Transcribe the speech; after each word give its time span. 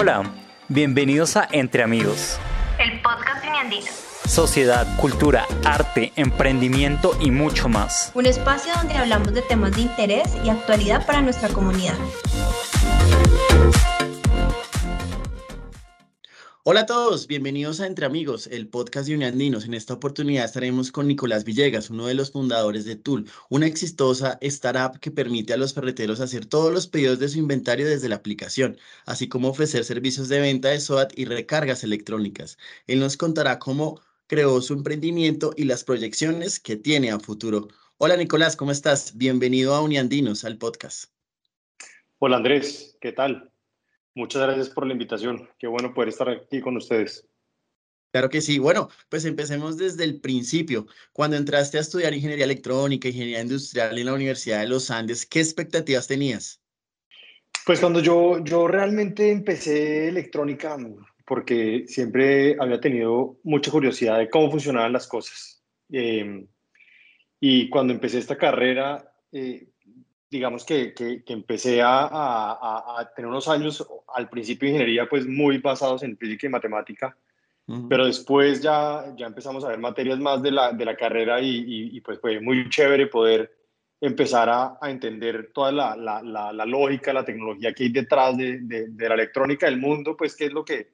Hola, 0.00 0.22
bienvenidos 0.68 1.36
a 1.36 1.48
Entre 1.50 1.82
Amigos. 1.82 2.38
El 2.78 3.02
podcast 3.02 3.44
Uniandino. 3.44 3.90
Sociedad, 4.28 4.86
cultura, 4.96 5.44
arte, 5.64 6.12
emprendimiento 6.14 7.18
y 7.20 7.32
mucho 7.32 7.68
más. 7.68 8.12
Un 8.14 8.26
espacio 8.26 8.72
donde 8.76 8.94
hablamos 8.94 9.34
de 9.34 9.42
temas 9.42 9.74
de 9.74 9.80
interés 9.80 10.36
y 10.44 10.50
actualidad 10.50 11.04
para 11.04 11.20
nuestra 11.20 11.48
comunidad. 11.48 11.96
Hola 16.64 16.80
a 16.80 16.86
todos, 16.86 17.28
bienvenidos 17.28 17.80
a 17.80 17.86
Entre 17.86 18.04
Amigos, 18.04 18.48
el 18.48 18.68
podcast 18.68 19.08
de 19.08 19.14
Uniandinos. 19.14 19.64
En 19.64 19.74
esta 19.74 19.94
oportunidad 19.94 20.44
estaremos 20.44 20.90
con 20.90 21.06
Nicolás 21.06 21.44
Villegas, 21.44 21.88
uno 21.88 22.06
de 22.06 22.14
los 22.14 22.32
fundadores 22.32 22.84
de 22.84 22.96
Tool, 22.96 23.26
una 23.48 23.66
exitosa 23.66 24.38
startup 24.42 24.98
que 24.98 25.12
permite 25.12 25.52
a 25.54 25.56
los 25.56 25.72
ferreteros 25.72 26.20
hacer 26.20 26.46
todos 26.46 26.72
los 26.72 26.88
pedidos 26.88 27.20
de 27.20 27.28
su 27.28 27.38
inventario 27.38 27.86
desde 27.86 28.08
la 28.08 28.16
aplicación, 28.16 28.76
así 29.06 29.28
como 29.28 29.48
ofrecer 29.48 29.84
servicios 29.84 30.28
de 30.28 30.40
venta 30.40 30.68
de 30.68 30.80
SOAT 30.80 31.12
y 31.16 31.24
recargas 31.26 31.84
electrónicas. 31.84 32.58
Él 32.86 32.98
nos 32.98 33.16
contará 33.16 33.58
cómo 33.60 34.00
creó 34.26 34.60
su 34.60 34.74
emprendimiento 34.74 35.54
y 35.56 35.64
las 35.64 35.84
proyecciones 35.84 36.58
que 36.58 36.76
tiene 36.76 37.12
a 37.12 37.20
futuro. 37.20 37.68
Hola 37.98 38.16
Nicolás, 38.16 38.56
¿cómo 38.56 38.72
estás? 38.72 39.16
Bienvenido 39.16 39.74
a 39.74 39.80
Uniandinos, 39.80 40.44
al 40.44 40.58
podcast. 40.58 41.12
Hola 42.18 42.36
Andrés, 42.36 42.98
¿qué 43.00 43.12
tal? 43.12 43.52
Muchas 44.18 44.42
gracias 44.42 44.68
por 44.70 44.84
la 44.84 44.94
invitación. 44.94 45.48
Qué 45.60 45.68
bueno 45.68 45.94
poder 45.94 46.08
estar 46.08 46.28
aquí 46.28 46.60
con 46.60 46.76
ustedes. 46.76 47.24
Claro 48.10 48.28
que 48.28 48.40
sí. 48.40 48.58
Bueno, 48.58 48.88
pues 49.08 49.24
empecemos 49.24 49.76
desde 49.76 50.02
el 50.02 50.20
principio. 50.20 50.88
Cuando 51.12 51.36
entraste 51.36 51.78
a 51.78 51.82
estudiar 51.82 52.12
ingeniería 52.12 52.44
electrónica, 52.44 53.06
ingeniería 53.06 53.42
industrial 53.42 53.96
en 53.96 54.06
la 54.06 54.14
Universidad 54.14 54.58
de 54.58 54.66
los 54.66 54.90
Andes, 54.90 55.24
¿qué 55.24 55.38
expectativas 55.38 56.08
tenías? 56.08 56.60
Pues 57.64 57.78
cuando 57.78 58.00
yo, 58.00 58.42
yo 58.42 58.66
realmente 58.66 59.30
empecé 59.30 60.08
electrónica, 60.08 60.76
porque 61.24 61.84
siempre 61.86 62.56
había 62.58 62.80
tenido 62.80 63.38
mucha 63.44 63.70
curiosidad 63.70 64.18
de 64.18 64.28
cómo 64.28 64.50
funcionaban 64.50 64.92
las 64.92 65.06
cosas. 65.06 65.62
Eh, 65.92 66.44
y 67.38 67.68
cuando 67.68 67.92
empecé 67.92 68.18
esta 68.18 68.36
carrera, 68.36 69.12
eh, 69.30 69.68
digamos 70.30 70.64
que, 70.64 70.92
que, 70.92 71.22
empecé 71.26 71.80
a, 71.82 72.08
a, 72.10 73.12
tener 73.14 73.28
unos 73.28 73.48
años 73.48 73.86
al 74.18 74.28
principio 74.28 74.66
de 74.66 74.74
ingeniería 74.74 75.08
pues 75.08 75.26
muy 75.26 75.58
basados 75.58 76.02
en 76.02 76.16
física 76.16 76.46
y 76.46 76.50
matemática, 76.50 77.16
pero 77.88 78.06
después 78.06 78.62
ya, 78.62 79.12
ya 79.14 79.26
empezamos 79.26 79.62
a 79.62 79.68
ver 79.68 79.78
materias 79.78 80.18
más 80.18 80.42
de 80.42 80.50
la, 80.50 80.72
de 80.72 80.84
la 80.86 80.96
carrera 80.96 81.38
y, 81.40 81.90
y, 81.92 82.00
pues 82.00 82.18
fue 82.18 82.40
muy 82.40 82.68
chévere 82.70 83.08
poder 83.08 83.52
empezar 84.00 84.48
a, 84.48 84.78
a 84.80 84.90
entender 84.90 85.50
toda 85.52 85.70
la, 85.70 85.94
la, 85.94 86.22
la, 86.22 86.64
lógica, 86.64 87.12
la 87.12 87.26
tecnología 87.26 87.74
que 87.74 87.84
hay 87.84 87.90
detrás 87.90 88.38
de, 88.38 88.60
de, 88.60 89.08
la 89.08 89.14
electrónica 89.14 89.66
del 89.66 89.76
mundo, 89.76 90.16
pues 90.16 90.34
qué 90.34 90.46
es 90.46 90.52
lo 90.52 90.64
que 90.64 90.88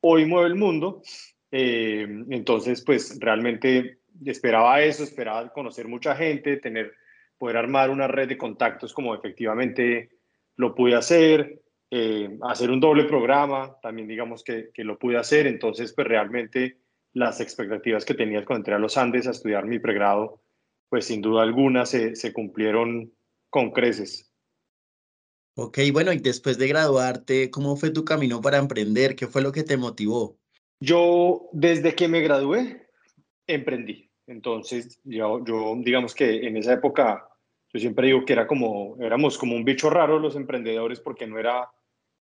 hoy 0.00 0.24
mueve 0.24 0.46
el 0.46 0.54
mundo. 0.54 1.02
Eh, 1.50 2.06
entonces 2.30 2.82
pues 2.82 3.18
realmente 3.18 3.98
esperaba 4.24 4.80
eso, 4.80 5.02
esperaba 5.02 5.52
conocer 5.52 5.88
mucha 5.88 6.14
gente, 6.14 6.56
tener 6.58 6.94
poder 7.36 7.56
armar 7.56 7.90
una 7.90 8.06
red 8.06 8.28
de 8.28 8.38
contactos 8.38 8.92
como 8.92 9.12
efectivamente 9.12 10.10
lo 10.54 10.76
pude 10.76 10.94
hacer, 10.94 11.61
eh, 11.94 12.38
hacer 12.40 12.70
un 12.70 12.80
doble 12.80 13.04
programa, 13.04 13.76
también 13.82 14.08
digamos 14.08 14.42
que, 14.42 14.70
que, 14.72 14.82
lo 14.82 14.98
pude 14.98 15.18
hacer, 15.18 15.46
entonces 15.46 15.92
pues 15.92 16.06
realmente 16.06 16.78
las 17.12 17.38
expectativas 17.38 18.06
que 18.06 18.14
tenía 18.14 18.46
cuando 18.46 18.60
entré 18.60 18.74
a 18.74 18.78
los 18.78 18.96
Andes 18.96 19.26
a 19.26 19.32
estudiar 19.32 19.66
mi 19.66 19.78
pregrado, 19.78 20.40
pues 20.88 21.04
sin 21.04 21.20
duda 21.20 21.42
alguna 21.42 21.84
se, 21.84 22.16
se 22.16 22.32
cumplieron 22.32 23.12
con 23.50 23.72
creces. 23.72 24.32
Ok, 25.54 25.80
bueno, 25.92 26.14
y 26.14 26.18
después 26.18 26.56
de 26.56 26.68
graduarte, 26.68 27.50
¿cómo 27.50 27.76
fue 27.76 27.90
tu 27.90 28.06
camino 28.06 28.40
para 28.40 28.56
emprender? 28.56 29.14
¿Qué 29.14 29.26
fue 29.26 29.42
lo 29.42 29.52
que 29.52 29.62
te 29.62 29.76
motivó? 29.76 30.38
Yo, 30.80 31.50
desde 31.52 31.94
que 31.94 32.08
me 32.08 32.22
gradué, 32.22 32.88
emprendí. 33.46 34.10
Entonces, 34.26 34.98
yo, 35.04 35.44
yo 35.44 35.74
digamos 35.76 36.14
que 36.14 36.46
en 36.46 36.56
esa 36.56 36.72
época 36.72 37.28
yo 37.72 37.80
siempre 37.80 38.06
digo 38.06 38.24
que 38.24 38.32
era 38.34 38.46
como, 38.46 38.96
éramos 39.00 39.38
como 39.38 39.56
un 39.56 39.64
bicho 39.64 39.88
raro 39.88 40.18
los 40.18 40.36
emprendedores 40.36 41.00
porque 41.00 41.26
no 41.26 41.38
era, 41.38 41.70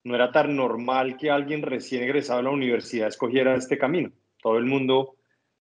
no 0.05 0.15
era 0.15 0.33
tan 0.33 0.57
normal 0.57 1.17
que 1.17 1.31
alguien 1.31 1.63
recién 1.63 2.03
egresado 2.03 2.41
a 2.41 2.43
la 2.43 2.51
universidad 2.51 3.09
escogiera 3.09 3.57
este 3.57 3.79
camino. 3.79 4.13
Todo 4.41 4.59
el 4.59 4.65
mundo 4.65 5.17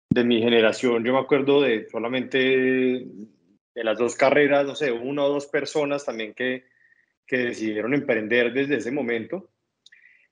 de 0.10 0.24
mi 0.24 0.42
generación, 0.42 1.04
yo 1.04 1.14
me 1.14 1.20
acuerdo 1.20 1.62
de 1.62 1.88
solamente 1.90 2.38
de 3.74 3.84
las 3.84 3.98
dos 3.98 4.16
carreras, 4.16 4.66
no 4.66 4.76
sé, 4.76 4.92
una 4.92 5.24
o 5.24 5.30
dos 5.30 5.48
personas 5.48 6.06
también 6.06 6.34
que, 6.34 6.66
que 7.26 7.38
decidieron 7.38 7.94
emprender 7.94 8.52
desde 8.54 8.78
ese 8.78 8.92
momento. 8.92 9.50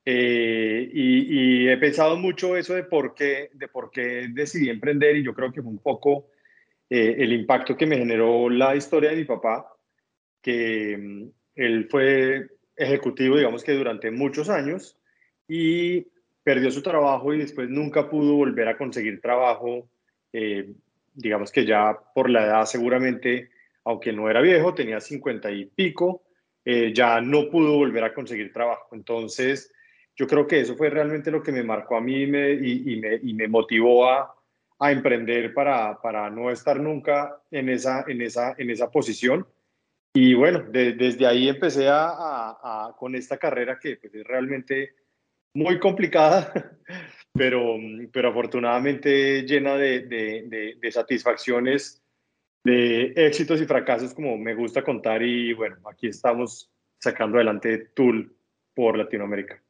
Eh, 0.05 0.89
y, 0.91 1.67
he 1.67 1.77
pensado 1.77 2.17
mucho 2.17 2.57
eso 2.57 2.73
de 2.73 2.83
por, 2.83 3.13
qué, 3.13 3.51
de 3.53 3.67
por 3.67 3.91
qué 3.91 4.27
decidí 4.31 4.69
emprender 4.69 5.15
y 5.17 5.23
yo 5.23 5.33
creo 5.33 5.51
que 5.51 5.61
fue 5.61 5.69
un 5.69 5.79
poco 5.79 6.31
eh, 6.89 7.15
el 7.19 7.31
impacto 7.31 7.77
que 7.77 7.85
me 7.85 7.97
generó 7.97 8.49
la 8.49 8.75
historia 8.75 9.11
de 9.11 9.17
mi 9.17 9.25
papá, 9.25 9.71
que 10.41 10.97
mm, 10.97 11.29
él 11.55 11.87
fue 11.89 12.47
ejecutivo, 12.79 13.35
digamos 13.35 13.63
que 13.63 13.73
durante 13.73 14.09
muchos 14.09 14.49
años, 14.49 14.97
y 15.47 16.07
perdió 16.43 16.71
su 16.71 16.81
trabajo 16.81 17.33
y 17.33 17.39
después 17.39 17.69
nunca 17.69 18.09
pudo 18.09 18.35
volver 18.35 18.69
a 18.69 18.77
conseguir 18.77 19.21
trabajo, 19.21 19.89
eh, 20.31 20.71
digamos 21.13 21.51
que 21.51 21.65
ya 21.65 21.97
por 22.15 22.29
la 22.29 22.45
edad 22.45 22.65
seguramente, 22.65 23.49
aunque 23.83 24.13
no 24.13 24.29
era 24.29 24.41
viejo, 24.41 24.73
tenía 24.73 25.01
50 25.01 25.51
y 25.51 25.65
pico, 25.65 26.23
eh, 26.63 26.93
ya 26.93 27.19
no 27.19 27.49
pudo 27.49 27.75
volver 27.75 28.05
a 28.05 28.13
conseguir 28.13 28.53
trabajo. 28.53 28.95
Entonces, 28.95 29.71
yo 30.15 30.27
creo 30.27 30.47
que 30.47 30.61
eso 30.61 30.75
fue 30.75 30.89
realmente 30.89 31.31
lo 31.31 31.43
que 31.43 31.51
me 31.51 31.63
marcó 31.63 31.97
a 31.97 32.01
mí 32.01 32.23
y, 32.23 33.33
me, 33.33 33.47
motivó 33.47 34.09
a, 34.09 34.35
emprender 34.91 35.53
para, 35.53 36.29
no 36.29 36.49
estar 36.49 36.79
nunca 36.79 37.41
en 37.51 37.69
esa 37.69 38.91
posición. 38.91 39.45
Y 40.13 40.33
bueno, 40.33 40.65
desde 40.69 41.27
ahí 41.27 41.47
empecé 41.47 41.87
a, 41.87 42.07
a, 42.09 42.95
con 42.97 43.15
esta 43.15 43.37
carrera 43.37 43.77
que 43.79 43.97
pues, 43.97 44.13
es 44.13 44.23
realmente 44.25 44.95
muy 45.53 45.79
complicada, 45.79 46.51
pero, 47.33 47.77
pero 48.11 48.29
afortunadamente 48.29 49.43
llena 49.43 49.75
de, 49.75 50.01
de, 50.01 50.77
de, 50.79 50.91
satisfacciones, 50.91 52.01
de 52.63 53.13
éxitos 53.15 53.61
y 53.61 53.65
fracasos, 53.65 54.13
como 54.13 54.37
me 54.37 54.55
gusta 54.55 54.83
contar. 54.83 55.21
Y 55.21 55.53
bueno, 55.53 55.77
aquí 55.89 56.07
estamos 56.07 56.71
sacando 56.99 57.37
adelante 57.37 57.77
Tool 57.93 58.35
por 58.73 58.97
Latinoamérica. 58.97 59.61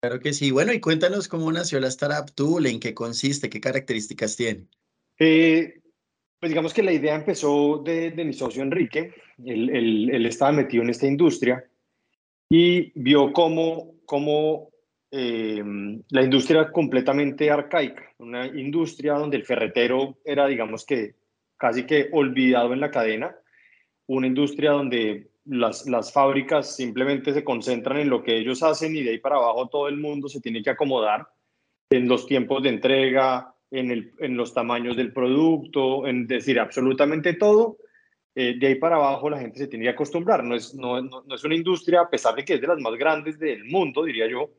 Claro 0.00 0.20
que 0.20 0.32
sí. 0.32 0.50
Bueno, 0.50 0.72
y 0.72 0.80
cuéntanos 0.80 1.28
cómo 1.28 1.50
nació 1.52 1.80
la 1.80 1.88
startup 1.88 2.32
Tool, 2.34 2.66
en 2.66 2.80
qué 2.80 2.94
consiste, 2.94 3.48
qué 3.48 3.60
características 3.60 4.36
tiene. 4.36 4.66
Eh, 5.18 5.80
pues 6.38 6.50
digamos 6.50 6.74
que 6.74 6.82
la 6.82 6.92
idea 6.92 7.14
empezó 7.14 7.78
de, 7.78 8.12
mi 8.16 8.32
socio 8.32 8.62
Enrique. 8.62 9.14
Él, 9.44 9.70
él, 9.70 10.26
estaba 10.26 10.52
metido 10.52 10.82
en 10.82 10.90
esta 10.90 11.06
industria 11.06 11.64
y 12.48 12.92
vio 13.00 13.32
cómo, 13.32 13.94
cómo 14.04 14.70
eh, 15.10 15.62
la 16.10 16.22
industria 16.22 16.60
era 16.60 16.72
completamente 16.72 17.50
arcaica, 17.50 18.12
una 18.18 18.46
industria 18.46 19.14
donde 19.14 19.36
el 19.36 19.44
ferretero 19.44 20.18
era, 20.24 20.46
digamos 20.46 20.84
que, 20.84 21.14
casi 21.56 21.84
que 21.84 22.08
olvidado 22.12 22.72
en 22.72 22.80
la 22.80 22.90
cadena, 22.90 23.34
una 24.06 24.26
industria 24.26 24.72
donde 24.72 25.30
las, 25.46 25.86
las 25.86 26.12
fábricas 26.12 26.76
simplemente 26.76 27.32
se 27.32 27.44
concentran 27.44 27.98
en 27.98 28.10
lo 28.10 28.22
que 28.22 28.36
ellos 28.36 28.62
hacen 28.62 28.94
y 28.94 29.02
de 29.02 29.10
ahí 29.10 29.18
para 29.18 29.36
abajo 29.36 29.68
todo 29.68 29.88
el 29.88 29.96
mundo 29.96 30.28
se 30.28 30.40
tiene 30.40 30.62
que 30.62 30.70
acomodar 30.70 31.28
en 31.90 32.08
los 32.08 32.26
tiempos 32.26 32.62
de 32.62 32.68
entrega, 32.70 33.54
en, 33.70 33.90
el, 33.90 34.12
en 34.18 34.36
los 34.36 34.54
tamaños 34.54 34.96
del 34.96 35.12
producto, 35.12 36.06
en 36.06 36.26
decir 36.26 36.58
absolutamente 36.60 37.34
todo. 37.34 37.78
Eh, 38.34 38.56
de 38.58 38.66
ahí 38.66 38.74
para 38.74 38.96
abajo 38.96 39.30
la 39.30 39.40
gente 39.40 39.58
se 39.58 39.66
tiene 39.66 39.84
que 39.84 39.90
acostumbrar. 39.90 40.44
No 40.44 40.54
es, 40.54 40.74
no, 40.74 41.00
no, 41.00 41.34
es 41.34 41.44
una 41.44 41.54
industria, 41.54 42.02
a 42.02 42.10
pesar 42.10 42.34
de 42.34 42.44
que 42.44 42.54
es 42.54 42.60
de 42.60 42.66
las 42.66 42.80
más 42.80 42.94
grandes 42.94 43.38
del 43.38 43.64
mundo, 43.64 44.04
diría 44.04 44.28
yo, 44.28 44.50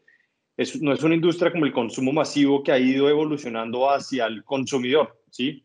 es, 0.58 0.82
no 0.82 0.94
es 0.94 1.04
una 1.04 1.16
industria 1.16 1.52
como 1.52 1.66
el 1.66 1.74
consumo 1.74 2.12
masivo 2.12 2.64
que 2.64 2.72
ha 2.72 2.80
ido 2.80 3.08
evolucionando 3.10 3.90
hacia 3.90 4.26
el 4.26 4.44
consumidor, 4.44 5.22
¿sí? 5.30 5.64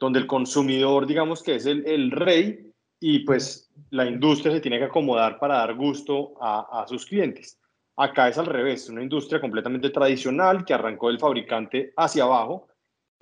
Donde 0.00 0.20
el 0.20 0.26
consumidor, 0.26 1.06
digamos 1.06 1.42
que 1.42 1.56
es 1.56 1.66
el, 1.66 1.86
el 1.86 2.10
rey 2.10 2.72
y 3.04 3.18
pues 3.20 3.68
la 3.90 4.06
industria 4.06 4.52
se 4.52 4.60
tiene 4.60 4.78
que 4.78 4.84
acomodar 4.84 5.40
para 5.40 5.56
dar 5.56 5.74
gusto 5.74 6.34
a, 6.40 6.84
sus 6.88 7.04
clientes. 7.04 7.58
Acá 7.96 8.28
es 8.28 8.38
al 8.38 8.46
revés, 8.46 8.88
una 8.88 9.02
industria 9.02 9.40
completamente 9.40 9.90
tradicional 9.90 10.64
que 10.64 10.72
arrancó 10.72 11.08
del 11.08 11.18
fabricante 11.18 11.92
hacia 11.96 12.22
abajo 12.22 12.68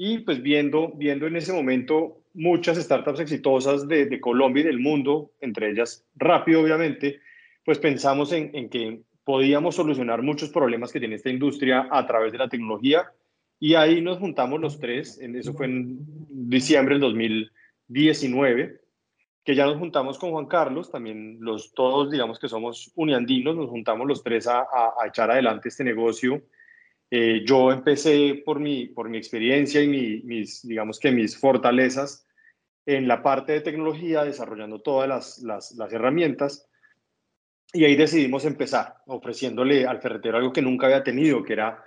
y 0.03 0.21
pues 0.21 0.41
viendo, 0.43 0.93
viendo 0.97 1.27
en 1.27 1.37
ese 1.37 1.53
momento 1.53 2.23
muchas 2.33 2.79
startups 2.79 3.21
exitosas 3.21 3.87
de, 3.87 4.19
Colombia 4.19 4.63
y 4.63 4.67
del 4.67 4.79
mundo, 4.79 5.33
entre 5.43 5.69
ellas 5.69 6.07
Rápido 6.17 6.63
obviamente, 6.63 7.21
pues 7.67 7.79
pensamos 7.79 8.33
en, 8.33 8.71
que 8.71 9.03
podíamos 9.25 9.75
solucionar 9.75 10.23
muchos 10.23 10.49
problemas 10.49 10.91
que 10.91 11.01
tiene 11.01 11.17
esta 11.17 11.29
industria 11.29 11.87
a 11.91 12.07
través 12.07 12.33
de 12.33 12.39
la 12.39 12.49
tecnología 12.49 13.13
y 13.59 13.75
ahí 13.75 14.01
nos 14.01 14.17
juntamos 14.17 14.59
los 14.59 14.81
tres, 14.81 15.21
en, 15.21 15.37
eso 15.37 15.53
fue 15.53 15.67
en 15.67 15.99
diciembre 16.31 16.95
del 16.95 17.03
2019 17.03 18.81
que 19.45 19.55
ya 19.55 19.67
nos 19.67 19.77
juntamos 19.77 20.19
con 20.19 20.31
Juan 20.31 20.47
Carlos, 20.47 20.91
también 20.91 21.37
los 21.41 21.75
todos, 21.75 22.11
digamos 22.11 22.39
que 22.39 22.49
somos 22.49 22.91
uniandinos, 22.95 23.55
nos 23.55 23.69
juntamos 23.69 24.09
los 24.09 24.23
tres 24.23 24.47
a, 24.47 24.61
a, 24.61 25.07
echar 25.07 25.31
adelante 25.31 25.69
este 25.69 25.85
negocio. 25.85 26.43
Eh, 27.11 27.43
yo 27.45 27.73
empecé 27.73 28.43
por 28.45 28.61
mi, 28.61 28.87
por 28.87 29.09
mi 29.09 29.19
experiencia 29.19 29.83
y 29.83 29.89
mi, 29.89 30.21
mis, 30.23 30.67
digamos 30.67 31.01
que 31.01 31.11
mis 31.11 31.37
fortalezas 31.37 32.27
en 32.87 33.09
la 33.09 33.23
parte 33.23 33.53
de 33.53 33.61
tecnología, 33.61 34.25
desarrollando 34.25 34.81
todas 34.81 35.09
las, 35.09 35.39
las, 35.41 35.73
las 35.73 35.93
herramientas. 35.93 36.69
Y 37.73 37.85
ahí 37.85 37.97
decidimos 37.97 38.45
empezar 38.45 38.97
ofreciéndole 39.07 39.87
al 39.87 40.01
ferretero 40.01 40.39
algo 40.39 40.53
que 40.53 40.63
nunca 40.63 40.87
había 40.87 41.05
tenido, 41.05 41.43
que 41.43 41.53
era, 41.53 41.85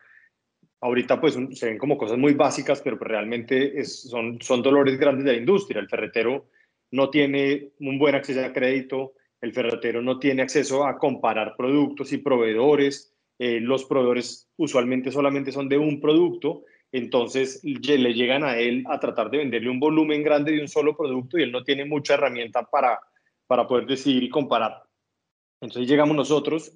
ahorita 0.82 1.20
pues 1.20 1.38
se 1.54 1.66
ven 1.66 1.78
como 1.78 1.98
cosas 1.98 2.18
muy 2.18 2.34
básicas, 2.34 2.82
pero 2.82 2.98
pues, 2.98 3.10
realmente 3.10 3.80
es, 3.80 4.02
son, 4.02 4.42
son 4.42 4.62
dolores 4.62 4.98
grandes 4.98 5.26
de 5.26 5.34
la 5.34 5.38
industria. 5.38 5.80
El 5.80 5.90
ferretero 5.90 6.50
no 6.92 7.10
tiene 7.10 7.72
un 7.80 7.98
buen 7.98 8.16
acceso 8.16 8.44
a 8.44 8.54
crédito, 8.54 9.14
el 9.42 9.54
ferretero 9.54 10.02
no 10.02 10.20
tiene 10.20 10.42
acceso 10.42 10.86
a 10.86 10.98
comparar 10.98 11.56
productos 11.58 12.14
y 12.14 12.18
proveedores, 12.18 13.13
eh, 13.40 13.60
los 13.60 13.86
proveedores 13.86 14.50
usualmente 14.58 15.12
solamente 15.12 15.52
son 15.52 15.68
de 15.70 15.78
un 15.78 16.00
producto, 16.00 16.64
entonces 16.92 17.62
le 17.64 18.14
llegan 18.14 18.44
a 18.44 18.58
él 18.58 18.84
a 18.88 19.00
tratar 19.00 19.32
de 19.32 19.40
venderle 19.40 19.70
un 19.70 19.80
volumen 19.80 20.22
grande 20.22 20.52
de 20.52 20.62
un 20.62 20.68
solo 20.68 20.96
producto 20.96 21.38
y 21.38 21.44
él 21.44 21.52
no 21.52 21.64
tiene 21.64 21.86
mucha 21.86 22.14
herramienta 22.14 22.64
para, 22.64 23.00
para 23.48 23.68
poder 23.68 23.88
decidir 23.88 24.24
y 24.24 24.30
comparar. 24.30 24.84
Entonces 25.60 25.90
llegamos 25.90 26.16
nosotros 26.16 26.72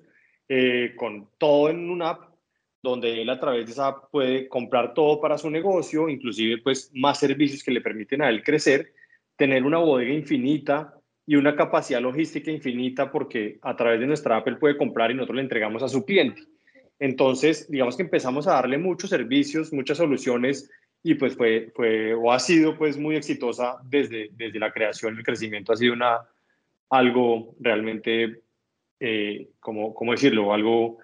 eh, 0.50 0.94
con 0.96 1.30
todo 1.38 1.70
en 1.70 1.90
una 1.90 2.10
app 2.10 2.34
donde 2.82 3.22
él 3.22 3.30
a 3.30 3.40
través 3.40 3.66
de 3.66 3.74
esa 3.74 3.88
app 3.90 4.10
puede 4.12 4.48
comprar 4.48 4.94
todo 4.94 5.20
para 5.20 5.38
su 5.38 5.50
negocio, 5.50 6.10
inclusive 6.10 6.60
pues 6.64 6.90
más 6.94 7.20
servicios 7.20 7.64
que 7.64 7.72
le 7.72 7.82
permiten 7.82 8.22
a 8.22 8.30
él 8.30 8.44
crecer 8.44 8.94
tener 9.36 9.64
una 9.64 9.78
bodega 9.78 10.14
infinita 10.14 10.97
y 11.28 11.36
una 11.36 11.56
capacidad 11.56 12.02
logística 12.02 12.50
infinita 12.50 13.12
porque 13.12 13.60
a 13.62 13.76
través 13.76 14.00
de 14.00 14.08
nuestra 14.08 14.38
app 14.38 14.48
él 14.48 14.58
puede 14.58 14.78
comprar 14.78 15.12
y 15.12 15.14
nosotros 15.14 15.36
le 15.36 15.42
entregamos 15.44 15.84
a 15.84 15.90
su 15.90 16.06
cliente. 16.06 16.42
Entonces, 17.00 17.70
digamos 17.70 17.98
que 17.98 18.04
empezamos 18.04 18.48
a 18.48 18.54
darle 18.54 18.78
muchos 18.78 19.10
servicios, 19.10 19.74
muchas 19.74 19.98
soluciones 19.98 20.72
y 21.04 21.16
pues 21.16 21.36
fue, 21.36 21.72
fue 21.76 22.14
o 22.14 22.32
ha 22.32 22.40
sido 22.40 22.78
pues 22.78 22.98
muy 22.98 23.18
exitosa 23.18 23.76
desde, 23.84 24.30
desde 24.32 24.58
la 24.58 24.72
creación, 24.72 25.18
el 25.18 25.24
crecimiento 25.24 25.74
ha 25.74 25.78
sido 25.78 25.94
una, 25.94 26.22
algo 26.90 27.56
realmente, 27.60 28.42
eh, 29.00 29.50
como, 29.60 29.94
¿cómo 29.94 30.14
decirlo? 30.14 30.54
Algo 30.54 30.98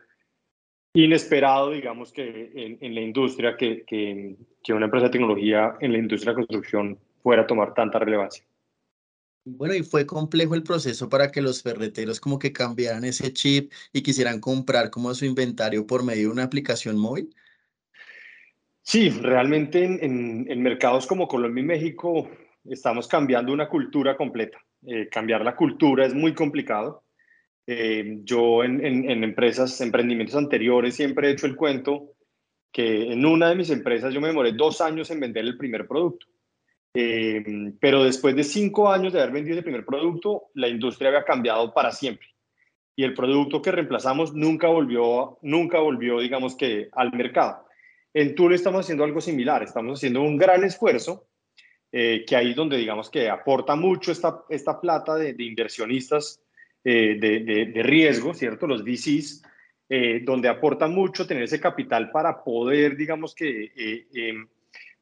inesperado, 0.94 1.72
digamos 1.72 2.14
que 2.14 2.52
en, 2.56 2.78
en 2.80 2.96
la 2.96 3.02
industria, 3.02 3.58
que, 3.58 3.84
que, 3.84 4.38
que 4.64 4.74
una 4.74 4.86
empresa 4.86 5.08
de 5.08 5.12
tecnología 5.12 5.76
en 5.82 5.92
la 5.92 5.98
industria 5.98 6.32
de 6.32 6.38
construcción 6.38 6.98
fuera 7.22 7.42
a 7.42 7.48
tomar 7.48 7.74
tanta 7.74 8.00
relevancia. 8.00 8.46
Bueno, 9.46 9.76
y 9.76 9.84
fue 9.84 10.06
complejo 10.06 10.56
el 10.56 10.64
proceso 10.64 11.10
para 11.10 11.30
que 11.30 11.42
los 11.42 11.62
ferreteros 11.62 12.20
como 12.20 12.40
que 12.40 12.54
cambiaran 12.54 13.04
ese 13.04 13.34
chip 13.34 13.74
y 13.92 14.02
quisieran 14.02 14.40
comprar 14.40 14.90
como 14.90 15.14
su 15.14 15.26
inventario 15.26 15.86
por 15.86 16.04
medio 16.04 16.28
de 16.28 16.34
una 16.34 16.44
aplicación 16.44 16.98
móvil. 16.98 17.36
Sí, 18.82 19.10
realmente 19.10 19.84
en, 19.84 20.62
mercados 20.62 21.08
como 21.08 21.28
Colombia 21.28 21.62
y 21.62 21.66
México 21.66 22.30
estamos 22.66 23.08
cambiando 23.08 23.52
una 23.52 23.68
cultura 23.68 24.16
completa. 24.16 24.60
Eh, 24.86 25.10
cambiar 25.10 25.44
la 25.44 25.56
cultura 25.56 26.06
es 26.06 26.14
muy 26.14 26.34
complicado. 26.34 27.04
Eh, 27.68 28.20
yo 28.24 28.64
en, 28.64 28.84
en, 28.84 29.24
empresas, 29.24 29.80
emprendimientos 29.80 30.36
anteriores 30.36 30.96
siempre 30.96 31.30
he 31.30 31.32
hecho 31.32 31.48
el 31.48 31.56
cuento 31.56 32.16
que 32.72 33.12
en 33.12 33.26
una 33.26 33.50
de 33.50 33.56
mis 33.56 33.70
empresas 33.70 34.14
yo 34.14 34.20
me 34.20 34.28
demoré 34.28 34.52
dos 34.54 34.82
años 34.82 35.12
en 35.12 35.20
vender 35.20 35.46
el 35.46 35.58
primer 35.58 35.88
producto. 35.88 36.28
Eh, 36.96 37.74
pero 37.80 38.04
después 38.04 38.36
de 38.36 38.44
cinco 38.44 38.92
años 38.92 39.14
de 39.14 39.20
haber 39.20 39.34
vendido 39.34 39.58
el 39.58 39.64
primer 39.64 39.86
producto, 39.86 40.50
la 40.54 40.68
industria 40.68 41.10
había 41.10 41.24
cambiado 41.24 41.74
para 41.74 41.92
siempre. 41.92 42.28
Y 42.96 43.04
el 43.04 43.16
producto 43.16 43.62
que 43.62 43.72
reemplazamos 43.72 44.34
nunca 44.34 44.68
volvió, 44.68 45.40
nunca 45.42 45.80
volvió, 45.80 46.20
digamos 46.20 46.56
que, 46.56 46.90
al 46.92 47.12
mercado. 47.14 47.66
En 48.14 48.36
Tool 48.36 48.54
estamos 48.54 48.82
haciendo 48.82 49.04
algo 49.04 49.22
similar, 49.22 49.64
estamos 49.64 50.00
haciendo 50.00 50.22
un 50.22 50.38
gran 50.38 50.64
esfuerzo, 50.64 51.26
eh, 51.92 52.24
que 52.28 52.36
ahí 52.36 52.54
donde, 52.54 52.78
digamos 52.78 53.10
que 53.10 53.28
aporta 53.28 53.76
mucho 53.76 54.12
esta, 54.12 54.44
esta 54.50 54.80
plata 54.80 55.16
de, 55.16 55.36
inversionistas 55.40 56.44
eh, 56.84 57.18
de, 57.20 57.66
de, 57.66 57.84
riesgo, 57.84 58.36
¿cierto? 58.36 58.68
Los 58.68 58.84
VCs, 58.84 59.42
donde 60.24 60.50
aporta 60.50 60.88
mucho 60.88 61.28
tener 61.28 61.44
ese 61.44 61.60
capital 61.60 62.10
para 62.10 62.44
poder, 62.44 62.98
digamos 62.98 63.36
que, 63.36 63.72
em, 64.14 64.48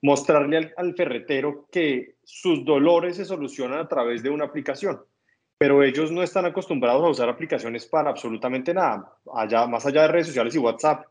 mostrarle 0.01 0.73
al, 0.75 0.95
ferretero 0.95 1.67
que 1.71 2.15
sus 2.23 2.65
dolores 2.65 3.17
se 3.17 3.25
solucionan 3.25 3.79
a 3.79 3.87
través 3.87 4.23
de 4.23 4.29
una 4.29 4.45
aplicación, 4.45 4.99
pero 5.57 5.83
ellos 5.83 6.11
no 6.11 6.23
están 6.23 6.45
acostumbrados 6.45 7.03
a 7.03 7.09
usar 7.09 7.29
aplicaciones 7.29 7.85
para 7.85 8.09
absolutamente 8.09 8.73
nada, 8.73 9.13
allá, 9.33 9.67
más 9.67 9.85
allá 9.85 10.03
de 10.03 10.07
redes 10.07 10.27
sociales 10.27 10.55
y 10.55 10.59
WhatsApp. 10.59 11.05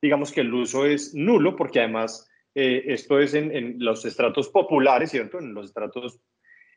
Digamos 0.00 0.32
que 0.32 0.40
el 0.40 0.52
uso 0.52 0.86
es 0.86 1.14
nulo 1.14 1.54
porque 1.54 1.78
además 1.78 2.28
eh, 2.54 2.82
esto 2.88 3.20
es 3.20 3.34
en, 3.34 3.76
los 3.78 4.04
estratos 4.04 4.48
populares, 4.48 5.10
¿cierto? 5.10 5.38
En 5.38 5.54
los 5.54 5.66
estratos, 5.66 6.18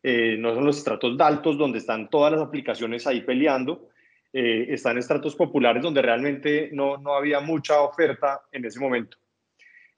eh, 0.04 0.38
no 0.38 0.54
son 0.54 0.66
los 0.66 0.78
estratos 0.78 1.20
altos 1.20 1.58
donde 1.58 1.80
están 1.80 2.10
todas 2.10 2.32
las 2.32 2.42
aplicaciones 2.42 3.08
ahí 3.08 3.22
peleando, 3.22 3.90
eh, 4.32 4.68
están 4.70 5.00
estratos 5.00 5.36
populares 5.36 5.82
donde 5.82 6.04
realmente 6.04 6.70
no, 6.74 6.98
no 6.98 7.16
había 7.16 7.40
mucha 7.40 7.82
oferta 7.82 8.44
en 8.52 8.66
ese 8.66 8.80
momento. 8.80 9.18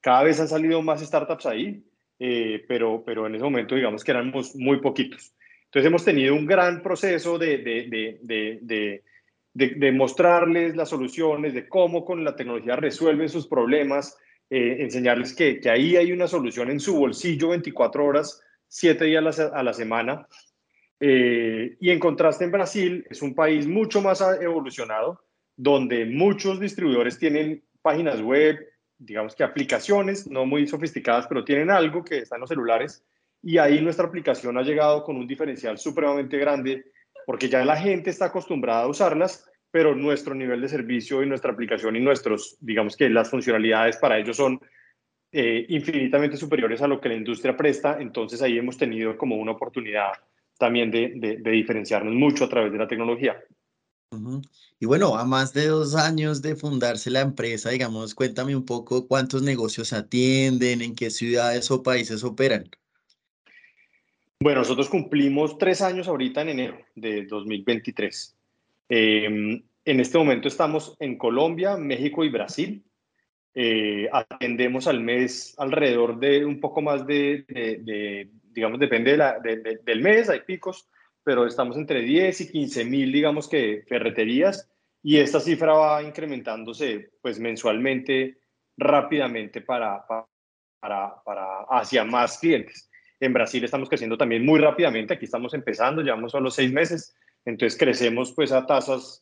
Cada 0.08 0.24
vez 0.24 0.40
han 0.40 0.48
salido 0.48 0.82
más 0.82 1.02
startups 1.02 1.48
ahí, 1.48 1.84
eh, 2.18 2.64
pero, 2.66 3.04
pero 3.06 3.28
en 3.28 3.36
ese 3.36 3.44
momento 3.44 3.76
digamos 3.76 4.06
que 4.06 4.12
éramos 4.12 4.56
muy 4.56 4.80
poquitos. 4.80 5.34
Entonces 5.66 5.86
hemos 5.86 6.06
tenido 6.06 6.34
un 6.34 6.46
gran 6.46 6.82
proceso 6.82 7.38
de, 7.38 7.58
de, 7.58 8.18
de, 8.24 9.04
de 9.54 9.92
mostrarles 9.92 10.78
las 10.78 10.88
soluciones, 10.88 11.54
de 11.54 11.68
cómo 11.68 12.06
con 12.06 12.24
la 12.24 12.38
tecnología 12.38 12.78
resuelven 12.78 13.28
sus 13.28 13.48
problemas, 13.48 14.18
eh, 14.50 14.78
enseñarles 14.80 15.36
que, 15.36 15.60
que, 15.60 15.70
ahí 15.70 15.98
hay 15.98 16.14
una 16.14 16.28
solución 16.28 16.72
en 16.72 16.80
su 16.80 16.98
bolsillo 16.98 17.50
24 17.50 18.06
horas, 18.06 18.42
7 18.70 19.04
días 19.04 19.40
a 19.40 19.62
la, 19.62 19.74
semana. 19.74 20.26
Eh, 21.02 21.76
y 21.82 21.90
en 21.90 22.00
contraste 22.00 22.46
en 22.46 22.52
Brasil 22.52 23.06
es 23.10 23.22
un 23.22 23.36
país 23.36 23.68
mucho 23.68 24.02
más 24.02 24.24
evolucionado, 24.40 25.22
donde 25.58 26.06
muchos 26.06 26.62
distribuidores 26.62 27.20
tienen 27.20 27.62
páginas 27.82 28.22
web, 28.22 28.58
digamos 28.98 29.36
que 29.36 29.44
aplicaciones, 29.44 30.28
no 30.28 30.46
muy 30.46 30.68
sofisticadas, 30.68 31.28
pero 31.28 31.44
tienen 31.44 31.70
algo 31.70 32.04
que 32.04 32.20
está 32.20 32.36
en 32.36 32.42
los 32.42 32.50
celulares. 32.50 33.04
Y 33.42 33.58
ahí 33.58 33.82
nuestra 33.82 34.08
aplicación 34.08 34.58
ha 34.58 34.64
llegado 34.64 35.04
con 35.04 35.16
un 35.18 35.28
diferencial 35.28 35.78
supremamente 35.78 36.38
grande, 36.38 36.86
porque 37.26 37.50
ya 37.50 37.64
la 37.64 37.78
gente 37.78 38.10
está 38.10 38.26
acostumbrada 38.26 38.84
a 38.84 38.88
usarlas, 38.88 39.50
pero 39.70 39.94
nuestro 39.94 40.34
nivel 40.34 40.62
de 40.62 40.70
servicio 40.70 41.22
y 41.22 41.28
nuestra 41.28 41.52
aplicación 41.52 41.96
y 41.96 42.00
nuestros, 42.00 42.58
digamos 42.60 42.98
que 42.98 43.10
las 43.10 43.30
funcionalidades 43.30 43.98
para 43.98 44.18
ellos 44.18 44.38
son 44.38 44.60
eh, 45.32 45.66
infinitamente 45.70 46.38
superiores 46.38 46.82
a 46.82 46.88
lo 46.88 47.00
que 47.00 47.10
la 47.10 47.16
industria 47.16 47.56
presta. 47.56 47.98
Entonces 48.00 48.42
ahí 48.42 48.58
hemos 48.58 48.78
tenido 48.78 49.18
como 49.18 49.36
una 49.36 49.52
oportunidad 49.52 50.14
también 50.58 50.90
de 50.90 51.52
diferenciarnos 51.52 52.16
mucho 52.16 52.46
a 52.46 52.50
través 52.50 52.72
de 52.72 52.80
la 52.80 52.88
tecnología. 52.88 53.40
Y 54.80 54.86
bueno, 54.86 55.18
a 55.18 55.26
más 55.26 55.54
de 55.54 55.68
dos 55.68 55.96
años 55.96 56.42
de 56.42 56.56
fundarse 56.56 57.10
la 57.10 57.22
empresa, 57.22 57.72
digamos, 57.72 58.16
cuéntame 58.16 58.56
un 58.56 58.66
poco 58.66 59.08
cuántos 59.08 59.42
negocios 59.42 59.92
atienden, 59.92 60.82
en 60.82 60.96
qué 60.96 61.10
ciudades 61.10 61.70
o 61.72 61.84
países 61.84 62.24
operan. 62.24 62.70
Bueno, 64.40 64.60
nosotros 64.60 64.88
cumplimos 64.88 65.58
tres 65.58 65.82
años 65.82 66.08
ahorita 66.08 66.42
en 66.42 66.50
enero 66.50 66.78
de 66.96 67.26
2023. 67.26 68.38
Em, 68.88 69.64
en 69.84 70.00
este 70.00 70.18
momento 70.18 70.48
estamos 70.48 70.96
en 71.00 71.18
Colombia, 71.18 71.76
México 71.76 72.24
y 72.24 72.30
Brasil. 72.30 72.84
Eh, 73.56 74.08
atendemos 74.14 74.88
al 74.88 75.02
mes 75.02 75.56
alrededor 75.58 76.20
de 76.20 76.46
un 76.46 76.62
poco 76.62 76.82
más 76.82 77.06
de, 77.08 78.30
digamos, 78.52 78.80
depende 78.80 79.18
del 79.84 80.02
mes, 80.02 80.30
hay 80.30 80.42
picos, 80.42 80.88
pero 81.28 81.46
estamos 81.46 81.76
entre 81.76 82.04
10 82.04 82.40
y 82.40 82.52
15 82.54 82.86
mil, 82.86 83.12
digamos 83.12 83.50
que, 83.50 83.84
ferreterías, 83.86 84.72
y 85.04 85.18
esta 85.18 85.42
cifra 85.42 85.74
va 85.74 86.02
incrementándose 86.02 87.10
pues 87.22 87.38
mensualmente, 87.38 88.38
rápidamente 88.78 89.60
para, 89.60 90.06
para, 90.80 91.22
para 91.26 91.64
hacia 91.70 92.06
más 92.06 92.38
clientes. 92.40 92.90
En 93.20 93.34
Brasil 93.34 93.62
estamos 93.62 93.90
creciendo 93.90 94.18
también 94.18 94.46
muy 94.46 94.58
rápidamente, 94.62 95.16
aquí 95.16 95.26
estamos 95.26 95.54
empezando, 95.54 96.02
llevamos 96.02 96.32
solo 96.32 96.50
seis 96.50 96.72
meses, 96.72 97.14
entonces 97.44 97.78
crecemos 97.78 98.32
pues 98.32 98.54
a 98.54 98.66
tasas 98.66 99.20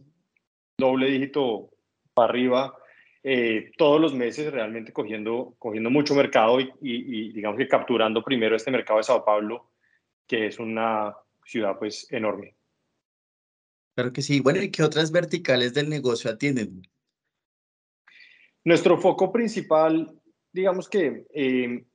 doble 0.78 1.08
dígito 1.08 1.72
para 2.14 2.30
arriba 2.30 2.76
eh, 3.24 3.72
todos 3.80 4.00
los 4.00 4.14
meses 4.14 4.54
realmente 4.54 4.94
cogiendo, 4.94 5.56
cogiendo 5.58 5.90
mucho 5.90 6.14
mercado 6.14 6.60
y, 6.60 6.72
y, 6.84 7.34
digamos 7.34 7.58
que 7.58 7.68
capturando 7.68 8.22
primero 8.22 8.56
este 8.56 8.70
mercado 8.70 8.98
de 9.00 9.06
Sao 9.06 9.26
Paulo, 9.26 9.72
que 10.28 10.46
es 10.46 10.60
una, 10.60 11.16
ciudad 11.46 11.78
pues 11.80 12.12
enorme. 12.12 12.56
Claro 13.96 14.12
que 14.12 14.22
sí. 14.22 14.42
Bueno, 14.42 14.62
¿y 14.62 14.72
qué 14.72 14.84
otras 14.84 15.12
verticales 15.12 15.74
del 15.74 15.88
negocio 15.90 16.30
atienden? 16.30 16.82
Nuestro 18.66 18.98
foco 18.98 19.32
principal, 19.32 20.20
digamos 20.52 20.90
que 20.90 21.25
eh, 21.34 21.86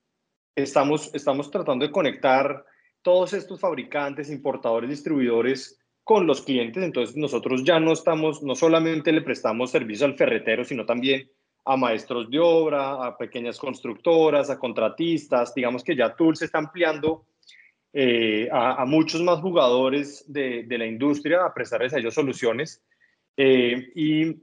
estamos, 0.54 1.10
estamos 1.14 1.50
tratando 1.50 1.84
de 1.84 1.92
conectar 1.92 2.64
todos 3.02 3.32
estos 3.32 3.60
fabricantes, 3.60 4.30
importadores, 4.30 4.88
distribuidores 4.88 5.78
con 6.04 6.26
los 6.26 6.42
clientes. 6.42 6.82
Entonces 6.82 7.16
nosotros 7.16 7.64
ya 7.64 7.80
no 7.80 7.92
estamos, 7.92 8.42
no 8.42 8.54
solamente 8.54 9.12
le 9.12 9.22
prestamos 9.22 9.70
servicio 9.70 10.06
al 10.06 10.16
ferretero, 10.16 10.64
sino 10.64 10.86
también 10.86 11.30
a 11.64 11.76
maestros 11.76 12.30
de 12.30 12.38
obra, 12.38 13.04
a 13.04 13.18
pequeñas 13.18 13.58
constructoras, 13.58 14.48
a 14.48 14.58
contratistas. 14.58 15.54
Digamos 15.54 15.84
que 15.84 15.96
ya 15.96 16.14
Tool 16.14 16.36
se 16.36 16.46
está 16.46 16.58
ampliando 16.58 17.26
eh, 17.92 18.48
a, 18.52 18.84
muchos 18.84 19.22
más 19.22 19.40
jugadores 19.40 20.24
de, 20.26 20.64
la 20.68 20.86
industria 20.86 21.44
a 21.44 21.54
prestarles 21.54 21.92
a 21.92 21.98
ellos 21.98 22.14
soluciones. 22.14 22.82
Eh, 23.36 23.92
y, 23.94 24.36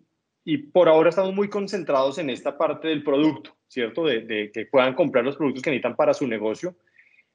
y, 0.43 0.57
por 0.57 0.89
ahora 0.89 1.09
estamos 1.09 1.33
muy 1.33 1.49
concentrados 1.49 2.17
en 2.17 2.29
esta 2.29 2.57
parte 2.57 2.87
del 2.87 3.03
producto, 3.03 3.55
¿cierto? 3.67 4.05
De, 4.05 4.21
de 4.21 4.51
que 4.51 4.65
puedan 4.65 4.95
comprar 4.95 5.23
los 5.23 5.37
productos 5.37 5.63
que 5.63 5.69
necesitan 5.69 5.95
para 5.95 6.13
su 6.13 6.27
negocio 6.27 6.75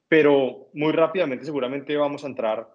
pero 0.08 0.68
muy 0.74 0.92
rápidamente 0.92 1.46
seguramente 1.46 1.96
vamos 1.96 2.22
a 2.22 2.26
entrar 2.26 2.68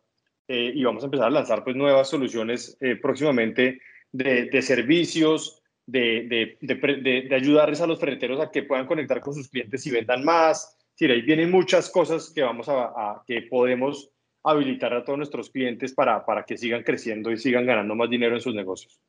eh, 0.47 0.71
y 0.73 0.83
vamos 0.83 1.03
a 1.03 1.05
empezar 1.05 1.27
a 1.27 1.29
lanzar 1.29 1.63
pues 1.63 1.75
nuevas 1.75 2.09
soluciones 2.09 2.75
próximamente 2.99 3.79
de, 4.11 4.45
de 4.45 4.61
servicios, 4.63 5.61
de, 5.85 6.57
de, 6.59 7.27
de, 7.29 7.35
ayudarles 7.35 7.81
a 7.81 7.87
los 7.87 7.99
ferreteros 7.99 8.39
a 8.41 8.51
que 8.51 8.63
puedan 8.63 8.85
conectar 8.85 9.21
con 9.21 9.33
sus 9.33 9.49
clientes 9.49 9.85
y 9.85 9.91
vendan 9.91 10.23
más. 10.23 10.77
Sí, 10.97 11.05
ahí 11.05 11.21
vienen 11.21 11.51
muchas 11.51 11.91
cosas 11.91 12.31
que 12.33 12.41
vamos 12.41 12.67
a, 12.69 12.85
a, 12.85 13.23
que 13.27 13.43
podemos 13.43 14.09
habilitar 14.43 14.93
a 14.93 15.05
todos 15.05 15.17
nuestros 15.17 15.51
clientes 15.51 15.93
para, 15.93 16.25
para 16.25 16.43
que 16.43 16.57
sigan 16.57 16.81
creciendo 16.81 17.31
y 17.31 17.37
sigan 17.37 17.67
ganando 17.67 17.93
más 17.93 18.09
dinero 18.09 18.33
en 18.33 18.41
sus 18.41 18.55
negocios. 18.55 18.99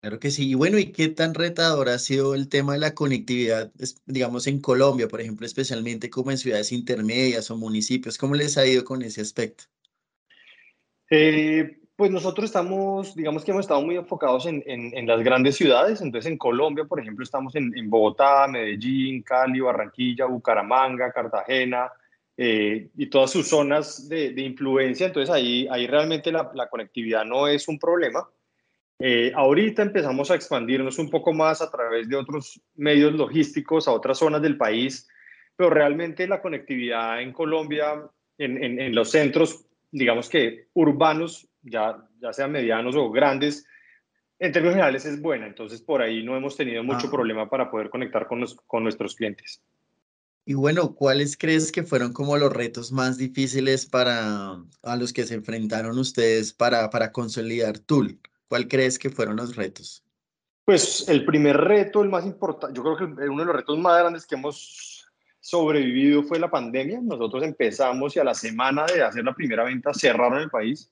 Claro 0.00 0.18
que 0.18 0.32
sí. 0.32 0.50
Y 0.50 0.54
bueno, 0.54 0.78
¿y 0.78 0.92
qué 0.92 1.08
tan 1.08 1.34
retador 1.34 1.90
ha 1.90 1.98
sido 2.00 2.34
el 2.34 2.48
tema 2.48 2.72
de 2.72 2.80
la 2.80 2.94
conectividad, 2.94 3.70
digamos, 4.06 4.48
en 4.48 4.60
Colombia, 4.60 5.06
por 5.06 5.20
ejemplo, 5.20 5.46
especialmente 5.46 6.10
como 6.10 6.32
en 6.32 6.38
ciudades 6.38 6.72
intermedias 6.72 7.52
o 7.52 7.56
municipios? 7.56 8.18
¿Cómo 8.18 8.34
les 8.34 8.58
ha 8.58 8.66
ido 8.66 8.82
con 8.82 9.02
ese 9.02 9.20
aspecto? 9.20 9.64
Eh, 11.08 11.79
pues 12.00 12.10
nosotros 12.10 12.46
estamos, 12.46 13.14
digamos 13.14 13.44
que 13.44 13.50
hemos 13.50 13.64
estado 13.64 13.82
muy 13.82 13.94
enfocados 13.94 14.46
en, 14.46 14.62
en, 14.64 15.06
las 15.06 15.22
grandes 15.22 15.56
ciudades. 15.56 16.00
Entonces, 16.00 16.32
en 16.32 16.38
Colombia, 16.38 16.86
por 16.86 16.98
ejemplo, 16.98 17.22
estamos 17.22 17.54
en, 17.56 17.76
en 17.76 17.90
Bogotá, 17.90 18.48
Medellín, 18.48 19.20
Cali, 19.20 19.60
Barranquilla, 19.60 20.24
Bucaramanga, 20.24 21.12
Cartagena 21.12 21.92
eh, 22.38 22.88
y 22.96 23.06
todas 23.10 23.30
sus 23.30 23.46
zonas 23.46 24.08
de, 24.08 24.30
de, 24.30 24.40
influencia. 24.40 25.08
Entonces, 25.08 25.28
ahí, 25.28 25.68
ahí 25.70 25.86
realmente 25.86 26.32
la, 26.32 26.50
la 26.54 26.70
conectividad 26.70 27.26
no 27.26 27.46
es 27.46 27.68
un 27.68 27.78
problema. 27.78 28.26
Eh, 28.98 29.30
ahorita 29.36 29.82
empezamos 29.82 30.30
a 30.30 30.36
expandirnos 30.36 30.98
un 30.98 31.10
poco 31.10 31.34
más 31.34 31.60
a 31.60 31.70
través 31.70 32.08
de 32.08 32.16
otros 32.16 32.62
medios 32.76 33.12
logísticos 33.12 33.86
a 33.86 33.92
otras 33.92 34.16
zonas 34.16 34.40
del 34.40 34.56
país, 34.56 35.06
pero 35.54 35.68
realmente 35.68 36.26
la 36.26 36.40
conectividad 36.40 37.20
en 37.20 37.34
Colombia, 37.34 38.02
en, 38.38 38.80
en, 38.80 38.94
los 38.94 39.10
centros, 39.10 39.66
digamos 39.90 40.30
que 40.30 40.68
urbanos, 40.72 41.46
ya, 41.62 41.96
ya 42.20 42.32
sean 42.32 42.52
medianos 42.52 42.96
o 42.96 43.10
grandes, 43.10 43.66
en 44.38 44.52
términos 44.52 44.74
generales 44.74 45.04
es 45.04 45.20
buena. 45.20 45.46
Entonces, 45.46 45.82
por 45.82 46.02
ahí 46.02 46.22
no 46.24 46.36
hemos 46.36 46.56
tenido 46.56 46.82
mucho 46.82 47.08
ah. 47.08 47.10
problema 47.10 47.48
para 47.48 47.70
poder 47.70 47.90
conectar 47.90 48.26
con, 48.26 48.44
con 48.66 48.82
nuestros 48.82 49.14
clientes. 49.14 49.62
Y 50.46 50.54
bueno, 50.54 50.94
¿cuáles 50.94 51.36
crees 51.36 51.70
que 51.70 51.82
fueron 51.82 52.12
como 52.12 52.36
los 52.36 52.52
retos 52.52 52.90
más 52.90 53.18
difíciles 53.18 53.86
para 53.86 54.56
a 54.82 54.96
los 54.96 55.12
que 55.12 55.24
se 55.24 55.34
enfrentaron 55.34 55.98
ustedes 55.98 56.52
para, 56.52 56.90
para 56.90 57.12
consolidar 57.12 57.78
Tool? 57.78 58.18
¿Cuál 58.48 58.66
crees 58.66 58.98
que 58.98 59.10
fueron 59.10 59.36
los 59.36 59.54
retos? 59.54 60.02
Pues 60.64 61.08
el 61.08 61.24
primer 61.24 61.56
reto, 61.56 62.02
el 62.02 62.08
más 62.08 62.24
importante, 62.24 62.76
yo 62.76 62.82
creo 62.82 62.96
que 62.96 63.28
uno 63.28 63.42
de 63.42 63.46
los 63.46 63.56
retos 63.56 63.78
más 63.78 64.00
grandes 64.00 64.26
que 64.26 64.34
hemos 64.34 65.06
sobrevivido 65.40 66.22
fue 66.22 66.38
la 66.38 66.50
pandemia. 66.50 67.00
Nosotros 67.02 67.44
empezamos 67.44 68.16
y 68.16 68.18
a 68.18 68.24
la 68.24 68.34
semana 68.34 68.86
de 68.86 69.02
hacer 69.02 69.24
la 69.24 69.34
primera 69.34 69.64
venta 69.64 69.92
cerraron 69.92 70.40
el 70.40 70.50
país. 70.50 70.90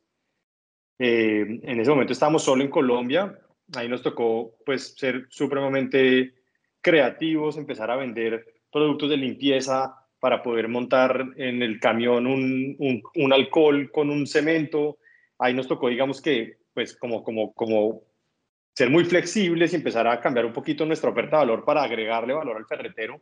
Eh, 0.98 1.60
en 1.62 1.80
ese 1.80 1.90
momento 1.90 2.12
estábamos 2.12 2.42
solo 2.42 2.62
en 2.62 2.70
Colombia. 2.70 3.38
Ahí 3.76 3.88
nos 3.88 4.02
tocó 4.02 4.56
pues 4.64 4.94
ser 4.96 5.26
supremamente 5.28 6.34
creativos, 6.80 7.56
empezar 7.56 7.90
a 7.90 7.96
vender 7.96 8.46
productos 8.72 9.10
de 9.10 9.16
limpieza 9.16 9.94
para 10.20 10.42
poder 10.42 10.68
montar 10.68 11.24
en 11.36 11.62
el 11.62 11.78
camión 11.78 12.26
un, 12.26 13.32
alcohol 13.32 13.90
con 13.92 14.10
un 14.10 14.26
cemento. 14.26 14.98
Ahí 15.38 15.54
nos 15.54 15.68
tocó, 15.68 15.88
digamos 15.88 16.20
que 16.20 16.58
pues 16.74 16.96
como, 16.96 17.22
como, 17.22 17.52
como 17.54 18.02
ser 18.74 18.90
muy 18.90 19.04
flexibles 19.04 19.72
y 19.72 19.76
empezar 19.76 20.06
a 20.06 20.20
cambiar 20.20 20.46
un 20.46 20.52
poquito 20.52 20.84
nuestra 20.84 21.10
oferta 21.10 21.36
de 21.36 21.46
valor 21.46 21.64
para 21.64 21.82
agregarle 21.82 22.34
valor 22.34 22.56
al 22.56 22.66
ferretero. 22.66 23.20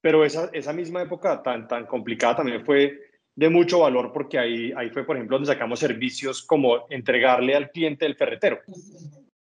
Pero 0.00 0.24
esa, 0.24 0.50
esa 0.52 0.72
misma 0.72 1.02
época 1.02 1.42
tan, 1.42 1.66
tan 1.66 1.86
complicada 1.86 2.36
también 2.36 2.64
fue 2.64 3.07
de 3.38 3.50
mucho 3.50 3.78
valor 3.78 4.10
porque 4.12 4.36
ahí, 4.36 4.72
ahí 4.76 4.90
fue, 4.90 5.04
por 5.04 5.14
ejemplo, 5.14 5.36
donde 5.36 5.52
sacamos 5.52 5.78
servicios 5.78 6.42
como 6.42 6.86
entregarle 6.90 7.54
al 7.54 7.70
cliente 7.70 8.04
el 8.04 8.16
ferretero. 8.16 8.58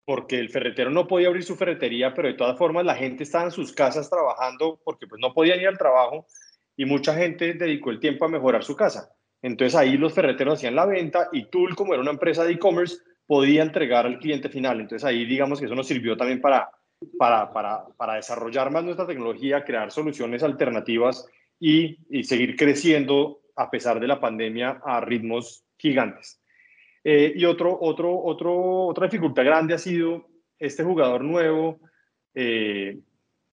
Porque 0.06 0.38
el 0.38 0.48
ferretero 0.48 0.88
no 0.88 1.06
podía 1.06 1.28
abrir 1.28 1.44
su 1.44 1.56
ferretería, 1.56 2.14
pero 2.14 2.28
de 2.28 2.34
todas 2.34 2.56
formas 2.56 2.86
la 2.86 2.94
gente 2.94 3.22
estaba 3.22 3.44
en 3.44 3.50
sus 3.50 3.70
casas 3.70 4.08
trabajando 4.08 4.80
porque 4.82 5.06
pues 5.06 5.20
no 5.20 5.34
podían 5.34 5.60
ir 5.60 5.68
al 5.68 5.76
trabajo 5.76 6.26
y 6.74 6.86
mucha 6.86 7.14
gente 7.14 7.52
dedicó 7.52 7.90
el 7.90 8.00
tiempo 8.00 8.24
a 8.24 8.28
mejorar 8.28 8.64
su 8.64 8.74
casa. 8.74 9.14
Entonces 9.42 9.78
ahí 9.78 9.98
los 9.98 10.14
ferreteros 10.14 10.54
hacían 10.54 10.74
la 10.74 10.86
venta 10.86 11.28
y 11.30 11.50
Tool, 11.50 11.76
como 11.76 11.92
era 11.92 12.00
una 12.00 12.12
empresa 12.12 12.44
de 12.44 12.52
e-commerce, 12.52 12.96
podía 13.26 13.62
entregar 13.62 14.06
al 14.06 14.18
cliente 14.20 14.48
final. 14.48 14.80
Entonces 14.80 15.04
ahí 15.04 15.26
digamos 15.26 15.60
que 15.60 15.66
eso 15.66 15.74
nos 15.74 15.86
sirvió 15.86 16.16
también 16.16 16.40
para, 16.40 16.70
para, 17.18 17.52
para, 17.52 17.84
para 17.98 18.14
desarrollar 18.14 18.70
más 18.70 18.84
nuestra 18.84 19.06
tecnología, 19.06 19.64
crear 19.64 19.92
soluciones 19.92 20.42
alternativas 20.42 21.26
y, 21.60 21.98
y, 22.08 22.24
seguir 22.24 22.56
creciendo 22.56 23.41
a 23.56 23.70
pesar 23.70 24.00
de 24.00 24.06
la 24.06 24.20
pandemia 24.20 24.80
a 24.84 25.00
ritmos 25.00 25.64
gigantes. 25.76 26.40
Eh, 27.04 27.32
y 27.34 27.44
otro, 27.44 27.76
otro, 27.80 28.16
otro, 28.22 28.86
otra 28.86 29.06
dificultad 29.06 29.44
grande 29.44 29.74
ha 29.74 29.78
sido 29.78 30.28
este 30.58 30.84
jugador 30.84 31.24
nuevo, 31.24 31.80
eh, 32.34 32.98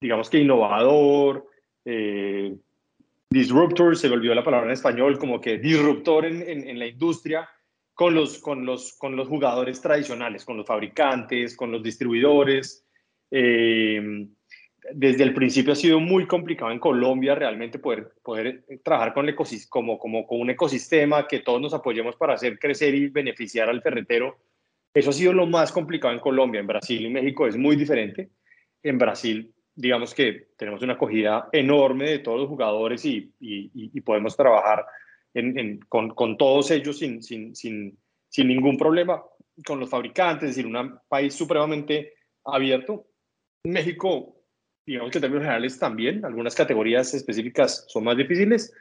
digamos 0.01 0.29
que 0.29 0.39
innovador, 0.39 1.47
eh, 1.85 2.55
disruptor, 3.31 3.97
se 3.97 4.09
volvió 4.09 4.35
la 4.35 4.45
palabra 4.45 4.67
en 4.67 4.73
español, 4.73 5.19
como 5.19 5.41
que 5.41 5.59
disruptor 5.59 6.27
en, 6.27 6.43
en, 6.47 6.79
la 6.79 6.87
industria, 6.87 7.49
con 7.95 8.15
los, 8.15 8.39
con 8.39 8.67
los, 8.67 8.93
con 8.99 9.17
los 9.17 9.27
jugadores 9.27 9.81
tradicionales, 9.81 10.45
con 10.45 10.59
los 10.59 10.67
fabricantes, 10.67 11.57
con 11.57 11.73
los 11.73 11.83
distribuidores. 11.83 12.85
Desde 14.93 15.25
el 15.25 15.35
principio 15.35 15.73
ha 15.73 15.77
sido 15.77 16.01
muy 16.01 16.27
complicado 16.27 16.71
en 16.71 16.79
Colombia 16.79 17.35
realmente 17.35 17.79
poder, 17.79 18.13
poder 18.23 18.65
trabajar 18.83 19.13
con, 19.13 19.29
el 19.29 19.37
como, 19.69 19.99
como 19.99 20.27
con 20.27 20.41
un 20.41 20.51
ecosistema, 20.51 21.27
que 21.27 21.41
todos 21.41 21.61
nos 21.61 21.75
apoyemos 21.75 22.17
para 22.17 22.35
hacer 22.35 22.59
crecer 22.59 22.95
y 22.95 23.09
beneficiar 23.09 23.69
al 23.69 23.83
ferretero. 23.83 24.39
Eso 24.95 25.11
ha 25.11 25.13
sido 25.13 25.33
lo 25.33 25.47
más 25.47 25.73
complicado 25.73 26.15
en 26.15 26.21
Colombia. 26.21 26.61
En 26.61 26.67
Brasil 26.67 27.05
y 27.05 27.11
México 27.11 27.47
es 27.47 27.57
muy 27.57 27.77
diferente. 27.77 28.31
En 28.83 28.99
Brasil, 28.99 29.53
digamos 29.75 30.15
que 30.15 30.49
tenemos 30.57 30.83
una 30.83 30.95
acogida 30.95 31.49
enorme 31.53 32.11
de 32.11 32.19
todos 32.21 32.41
los 32.41 32.49
jugadores 32.49 33.05
y, 33.05 33.33
y, 33.41 33.71
y 33.75 34.01
podemos 34.01 34.37
trabajar 34.37 34.85
con, 35.89 36.11
con, 36.15 36.37
todos 36.37 36.71
ellos 36.71 36.99
sin, 36.99 37.23
sin, 37.23 37.55
sin, 37.55 37.97
sin, 38.29 38.49
ningún 38.49 38.77
problema, 38.77 39.23
con 39.65 39.79
los 39.79 39.91
fabricantes, 39.91 40.51
es 40.51 40.57
decir, 40.57 40.75
un 40.75 40.99
país 41.09 41.35
supremamente 41.35 42.15
abierto. 42.45 43.07
México, 43.65 44.38
digamos 44.89 45.11
que 45.11 45.19
en 45.19 45.23
términos 45.23 45.45
generales 45.45 45.79
también, 45.79 46.25
algunas 46.25 46.55
categorías 46.55 47.13
específicas 47.15 47.85
son 47.89 48.05
más 48.05 48.17
difíciles, 48.17 48.73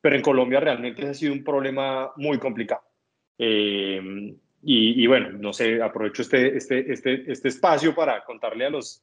pero 0.00 0.16
en 0.16 0.22
Colombia 0.22 0.60
realmente 0.60 1.06
ha 1.06 1.14
sido 1.14 1.32
un 1.32 1.44
problema 1.44 2.12
muy 2.16 2.38
complicado. 2.38 2.82
Eh, 3.38 4.34
y, 4.64 5.02
y, 5.02 5.06
bueno, 5.06 5.30
no 5.32 5.52
sé, 5.52 5.80
aprovecho 5.82 6.22
este, 6.22 6.56
este, 6.56 6.92
este, 6.92 7.30
este 7.30 7.48
espacio 7.48 7.94
para 7.94 8.24
contarle 8.24 8.66
a 8.66 8.70
los, 8.70 9.02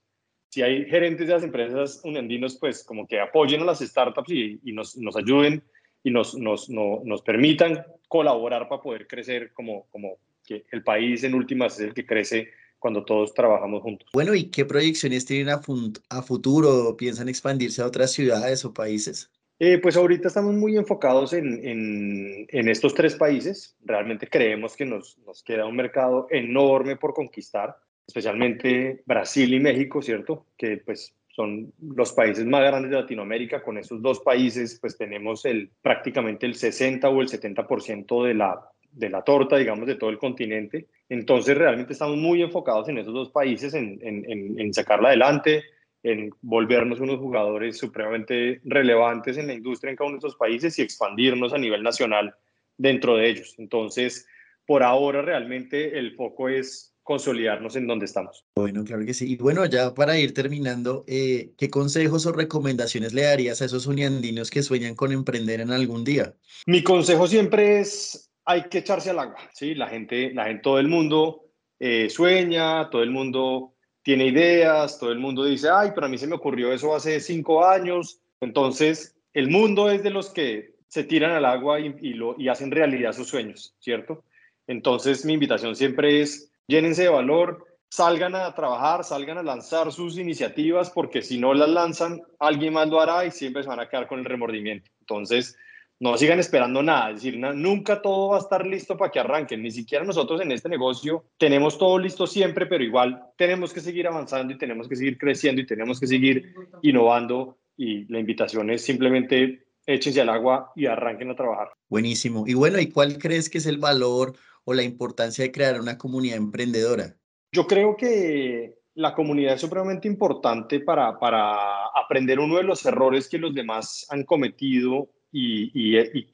si 0.50 0.62
hay 0.62 0.86
gerentes 0.86 1.28
de 1.28 1.34
las 1.34 1.44
empresas 1.44 2.02
unandinos, 2.04 2.58
pues 2.58 2.84
como 2.84 3.08
que 3.08 3.20
apoyen 3.20 3.62
a 3.62 3.66
las 3.66 3.80
startups 3.80 4.30
y, 4.32 4.60
y 4.64 4.74
nos, 4.74 4.98
nos 4.98 5.16
ayuden 5.16 5.64
y 6.04 6.12
nos, 6.12 6.36
nos, 6.36 6.70
nos 6.70 7.22
permitan 7.22 7.86
colaborar 8.08 8.68
para 8.68 8.82
poder 8.82 9.08
crecer 9.08 9.54
como, 9.54 9.88
como 9.92 10.18
que 10.46 10.66
el 10.72 10.84
país 10.84 11.24
en 11.24 11.36
últimas 11.36 11.80
es 11.80 11.88
el 11.88 11.94
que 11.94 12.06
crece 12.06 12.50
cuando 12.80 13.04
todos 13.04 13.34
trabajamos 13.34 13.82
juntos. 13.84 14.08
Bueno, 14.14 14.34
¿y 14.34 14.46
qué 14.46 14.66
proyecciones 14.66 15.26
tienen 15.26 15.50
a, 15.50 15.62
a 16.10 16.22
futuro? 16.22 16.96
¿Piensan 16.98 17.30
expandirse 17.30 17.82
a 17.82 17.86
otras 17.86 18.12
ciudades 18.12 18.66
o 18.66 18.74
países? 18.74 19.30
Eh, 19.62 19.78
pues 19.78 19.98
ahorita 19.98 20.30
estamos 20.30 20.56
muy 20.56 20.78
enfocados 20.78 21.34
en, 21.34 21.68
en, 21.68 22.48
en, 22.48 22.70
estos 22.70 22.94
tres 22.94 23.16
países. 23.16 23.76
Realmente 23.84 24.28
creemos 24.28 24.78
que 24.78 24.86
nos, 24.86 25.18
nos 25.28 25.44
queda 25.44 25.66
un 25.66 25.76
mercado 25.76 26.28
enorme 26.32 26.96
por 26.96 27.14
conquistar, 27.14 27.76
especialmente 28.08 29.04
Brasil 29.06 29.54
y 29.54 29.60
México, 29.60 30.02
¿cierto? 30.02 30.46
Que 30.58 30.78
pues 30.78 31.14
son 31.28 31.74
los 31.82 32.14
países 32.14 32.46
más 32.46 32.62
grandes 32.62 32.92
de 32.92 33.02
Latinoamérica. 33.02 33.62
Con 33.62 33.78
esos 33.78 34.02
dos 34.02 34.22
países, 34.22 34.78
pues 34.80 34.98
tenemos 34.98 35.44
el, 35.44 35.70
prácticamente 35.82 36.46
el 36.46 36.56
60 36.56 37.10
o 37.10 37.22
el 37.22 37.28
70% 37.28 38.28
de 38.28 38.34
la, 38.36 38.72
de 38.92 39.10
la 39.10 39.24
torta, 39.24 39.58
digamos, 39.58 39.88
de 39.88 39.96
todo 39.96 40.10
el 40.10 40.18
continente. 40.18 40.88
Entonces, 41.10 41.58
realmente 41.58 41.94
estamos 41.94 42.18
muy 42.18 42.42
enfocados 42.42 42.90
en 42.90 42.98
esos 42.98 43.14
dos 43.14 43.30
países, 43.30 43.74
en, 43.74 44.00
en, 44.02 44.60
en 44.60 44.74
sacarla 44.74 45.10
adelante, 45.10 45.64
en 46.04 46.32
volvernos 46.42 47.00
unos 47.00 47.20
jugadores 47.20 47.78
supremamente 47.78 48.62
relevantes 48.64 49.38
en 49.38 49.48
la 49.48 49.54
industria 49.54 49.92
en 49.92 49.98
cada 49.98 50.10
uno 50.10 50.16
de 50.16 50.28
estos 50.28 50.38
países 50.38 50.78
y 50.80 50.82
expandirnos 50.82 51.54
a 51.54 51.58
nivel 51.58 51.84
nacional 51.84 52.36
dentro 52.78 53.18
de 53.18 53.30
ellos. 53.30 53.56
Entonces, 53.58 54.28
por 54.66 54.84
ahora 54.84 55.22
realmente 55.22 55.98
el 55.98 56.16
foco 56.16 56.48
es 56.48 56.94
consolidarnos 57.10 57.76
en 57.76 57.88
donde 57.88 58.06
estamos. 58.06 58.46
Bueno, 58.56 58.84
claro 58.84 59.04
que 59.04 59.16
sí. 59.16 59.34
Y 59.34 59.36
bueno, 59.36 59.66
ya 59.66 59.96
para 59.96 60.20
ir 60.20 60.32
terminando, 60.36 61.06
eh, 61.08 61.50
¿qué 61.58 61.68
consejos 61.68 62.28
o 62.28 62.32
recomendaciones 62.32 63.14
le 63.14 63.24
darías 63.24 63.64
a 63.64 63.66
esos 63.66 63.88
uniandinos 63.88 64.52
que 64.52 64.62
sueñan 64.62 64.94
con 64.94 65.12
emprender 65.12 65.60
en 65.60 65.72
algún 65.72 66.04
día? 66.04 66.36
Mi 66.68 66.84
consejo 66.84 67.26
siempre 67.26 67.80
es, 67.80 68.29
hay 68.46 68.64
que 68.64 68.80
echarse 68.80 69.12
al 69.12 69.20
agua, 69.20 69.38
¿sí? 69.54 69.76
La 69.76 69.88
gente, 69.88 70.34
la 70.34 70.46
gente, 70.46 70.64
todo 70.64 70.80
el 70.80 70.88
mundo 70.88 71.46
eh, 71.80 72.10
sueña, 72.10 72.90
todo 72.90 73.04
el 73.04 73.12
mundo 73.12 73.74
tiene 74.02 74.28
ideas, 74.28 74.98
todo 75.00 75.12
el 75.12 75.20
mundo 75.20 75.46
dice, 75.46 75.70
ay, 75.70 75.92
pero 75.94 76.08
a 76.08 76.10
mí 76.10 76.18
se 76.18 76.28
me 76.28 76.36
ocurrió 76.36 76.74
eso 76.74 76.96
hace 76.96 77.20
cinco 77.20 77.66
años. 77.66 78.20
Entonces, 78.42 79.16
el 79.34 79.50
mundo 79.50 79.90
es 79.90 80.04
de 80.04 80.10
los 80.10 80.30
que 80.30 80.76
se 80.88 81.04
tiran 81.04 81.32
al 81.32 81.46
agua 81.46 81.80
y, 81.80 82.14
lo, 82.14 82.36
y 82.40 82.50
hacen 82.50 82.72
realidad 82.72 83.14
sus 83.14 83.30
sueños, 83.30 83.76
¿cierto? 83.80 84.24
Entonces, 84.68 85.26
mi 85.26 85.34
invitación 85.34 85.76
siempre 85.76 86.22
es, 86.22 86.52
llénense 86.68 87.04
de 87.04 87.10
valor, 87.10 87.66
salgan 87.90 88.36
a 88.36 88.54
trabajar, 88.56 89.04
salgan 89.04 89.38
a 89.38 89.44
lanzar 89.44 89.92
sus 89.92 90.18
iniciativas, 90.18 90.90
porque 90.90 91.22
si 91.22 91.38
no 91.38 91.54
las 91.54 91.70
lanzan, 91.70 92.22
alguien 92.40 92.74
más 92.74 92.88
lo 92.88 93.00
hará 93.00 93.26
y 93.26 93.32
siempre 93.32 93.64
se 93.64 93.70
van 93.70 93.80
a 93.80 93.90
quedar 93.90 94.08
con 94.08 94.20
el 94.20 94.26
remordimiento. 94.26 94.90
Entonces, 95.00 95.58
no 96.00 96.18
sigan 96.18 96.40
esperando 96.40 96.82
nada, 96.82 97.10
es 97.10 97.16
decir, 97.18 97.38
nunca 97.38 98.02
todo 98.02 98.30
va 98.30 98.38
a 98.38 98.40
estar 98.40 98.66
listo 98.66 98.96
para 98.98 99.12
que 99.12 99.20
arranquen, 99.20 99.62
ni 99.62 99.72
siquiera 99.72 100.06
nosotros 100.06 100.42
en 100.42 100.52
este 100.52 100.70
negocio 100.70 101.26
tenemos 101.38 101.78
todo 101.78 102.00
listo 102.00 102.26
siempre, 102.26 102.66
pero 102.66 102.84
igual 102.84 103.22
tenemos 103.38 103.74
que 103.74 103.82
seguir 103.82 104.08
avanzando 104.08 104.54
y 104.54 104.58
tenemos 104.58 104.88
que 104.88 104.96
seguir 104.96 105.18
creciendo 105.18 105.62
y 105.62 105.66
tenemos 105.66 106.00
que 106.00 106.08
seguir 106.08 106.54
innovando 106.82 107.58
y 107.76 108.06
la 108.12 108.20
invitación 108.20 108.70
es 108.70 108.82
simplemente 108.82 109.66
échense 109.86 110.22
al 110.22 110.30
agua 110.30 110.72
y 110.76 110.86
arranquen 110.86 111.32
a 111.32 111.36
trabajar. 111.36 111.70
Buenísimo. 111.90 112.46
Y 112.48 112.54
bueno, 112.54 112.80
¿y 112.80 112.90
cuál 112.90 113.18
crees 113.18 113.50
que 113.50 113.58
es 113.58 113.66
el 113.66 113.78
valor 113.78 114.34
o 114.64 114.74
la 114.74 114.84
importancia 114.84 115.44
de 115.44 115.52
crear 115.52 115.80
una 115.82 115.98
comunidad 115.98 116.38
emprendedora? 116.38 117.16
Yo 117.52 117.66
creo 117.66 117.98
que 117.98 118.76
la 118.94 119.14
comunidad 119.16 119.56
es 119.56 119.62
supremamente 119.62 120.08
importante 120.08 120.80
para, 120.80 121.18
para 121.18 121.86
aprender 121.96 122.40
uno 122.40 122.58
de 122.58 122.64
los 122.64 122.86
errores 122.86 123.28
que 123.28 123.38
los 123.38 123.54
demás 123.54 124.06
han 124.10 124.24
cometido 124.24 125.10
y, 125.32 125.72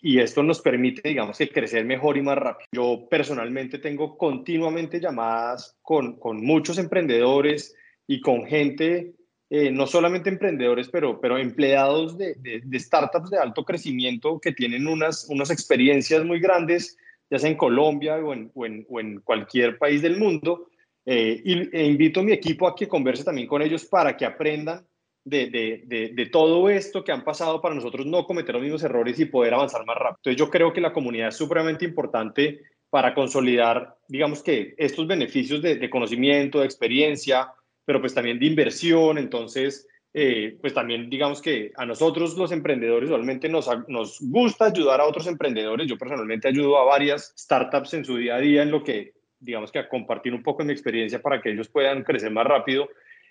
y, 0.02 0.20
esto 0.20 0.42
nos 0.42 0.62
permite, 0.62 1.10
digamos, 1.10 1.38
que 1.38 1.50
crecer 1.50 1.84
mejor 1.84 2.18
y 2.18 2.22
más 2.22 2.38
rápido. 2.38 2.68
Yo 2.72 3.08
personalmente 3.10 3.80
tengo 3.80 4.18
continuamente 4.18 5.02
llamadas 5.02 5.78
con, 5.82 6.18
con 6.18 6.44
muchos 6.46 6.78
emprendedores 6.78 7.76
y 8.08 8.22
con 8.22 8.46
gente, 8.46 9.14
eh, 9.50 9.70
no 9.70 9.86
solamente 9.86 10.30
emprendedores, 10.30 10.88
pero, 10.88 11.20
pero 11.20 11.38
empleados 11.38 12.18
de, 12.18 12.38
startups 12.76 13.32
de 13.32 13.40
alto 13.40 13.66
crecimiento 13.66 14.40
que 14.40 14.54
tienen 14.54 14.88
unas, 14.88 15.28
unas 15.30 15.50
experiencias 15.50 16.24
muy 16.24 16.40
grandes, 16.40 16.98
ya 17.30 17.40
sea 17.40 17.50
en 17.50 17.58
Colombia 17.58 18.16
o 18.16 18.34
en, 18.34 18.50
o 18.54 18.66
en, 18.66 18.86
o 18.88 19.00
en 19.02 19.20
cualquier 19.22 19.78
país 19.78 20.02
del 20.02 20.18
mundo. 20.18 20.70
Eh, 21.06 21.42
y, 21.44 21.78
e 21.78 21.86
invito 21.86 22.22
a 22.22 22.24
mi 22.24 22.32
equipo 22.32 22.66
a 22.66 22.76
que 22.76 22.88
converse 22.88 23.26
también 23.26 23.48
con 23.48 23.62
ellos 23.62 23.86
para 23.86 24.16
que 24.16 24.26
aprendan 24.26 24.86
de, 25.26 26.12
de, 26.14 26.26
todo 26.28 26.70
esto 26.70 27.04
que 27.04 27.12
han 27.12 27.24
pasado 27.24 27.60
para 27.60 27.74
nosotros 27.74 28.06
no 28.06 28.26
cometer 28.26 28.54
los 28.54 28.64
mismos 28.64 28.84
errores 28.84 29.20
y 29.20 29.26
poder 29.26 29.56
avanzar 29.56 29.84
más 29.86 29.98
rápido. 29.98 30.18
Entonces 30.18 30.40
yo 30.40 30.50
creo 30.52 30.72
que 30.72 30.82
la 30.82 30.94
comunidad 30.94 31.30
es 31.30 31.36
supremamente 31.36 31.84
importante 31.84 32.62
para 32.92 33.14
consolidar, 33.14 33.98
digamos 34.08 34.44
que 34.44 34.76
estos 34.78 35.08
beneficios 35.08 35.62
de, 35.62 35.90
conocimiento, 35.90 36.60
de 36.60 36.66
experiencia, 36.66 37.52
pero 37.84 38.00
pues 38.00 38.14
también 38.14 38.40
de 38.40 38.46
inversión. 38.46 39.18
Entonces, 39.18 39.88
eh, 40.14 40.58
pues 40.62 40.76
también 40.76 41.10
digamos 41.10 41.42
que 41.42 41.72
a 41.76 41.86
nosotros 41.86 42.38
los 42.38 42.52
emprendedores 42.52 43.10
realmente 43.10 43.50
nos, 43.50 43.68
nos 43.88 44.20
gusta 44.22 44.66
ayudar 44.66 45.02
a 45.02 45.06
otros 45.06 45.26
emprendedores. 45.26 45.88
Yo 45.88 45.98
personalmente 45.98 46.48
ayudo 46.48 46.78
a 46.78 46.86
varias 46.86 47.34
startups 47.36 47.96
en 47.96 48.06
su 48.06 48.16
día 48.18 48.36
a 48.36 48.40
día 48.40 48.62
en 48.62 48.70
lo 48.70 48.84
que, 48.84 49.14
digamos 49.40 49.72
que 49.72 49.80
a 49.80 49.90
compartir 49.90 50.36
un 50.36 50.44
poco 50.44 50.62
de 50.62 50.68
mi 50.68 50.74
experiencia 50.74 51.20
para 51.20 51.42
que 51.42 51.52
ellos 51.52 51.68
puedan 51.68 52.04
crecer 52.04 52.32
más 52.32 52.46
rápido 52.46 52.88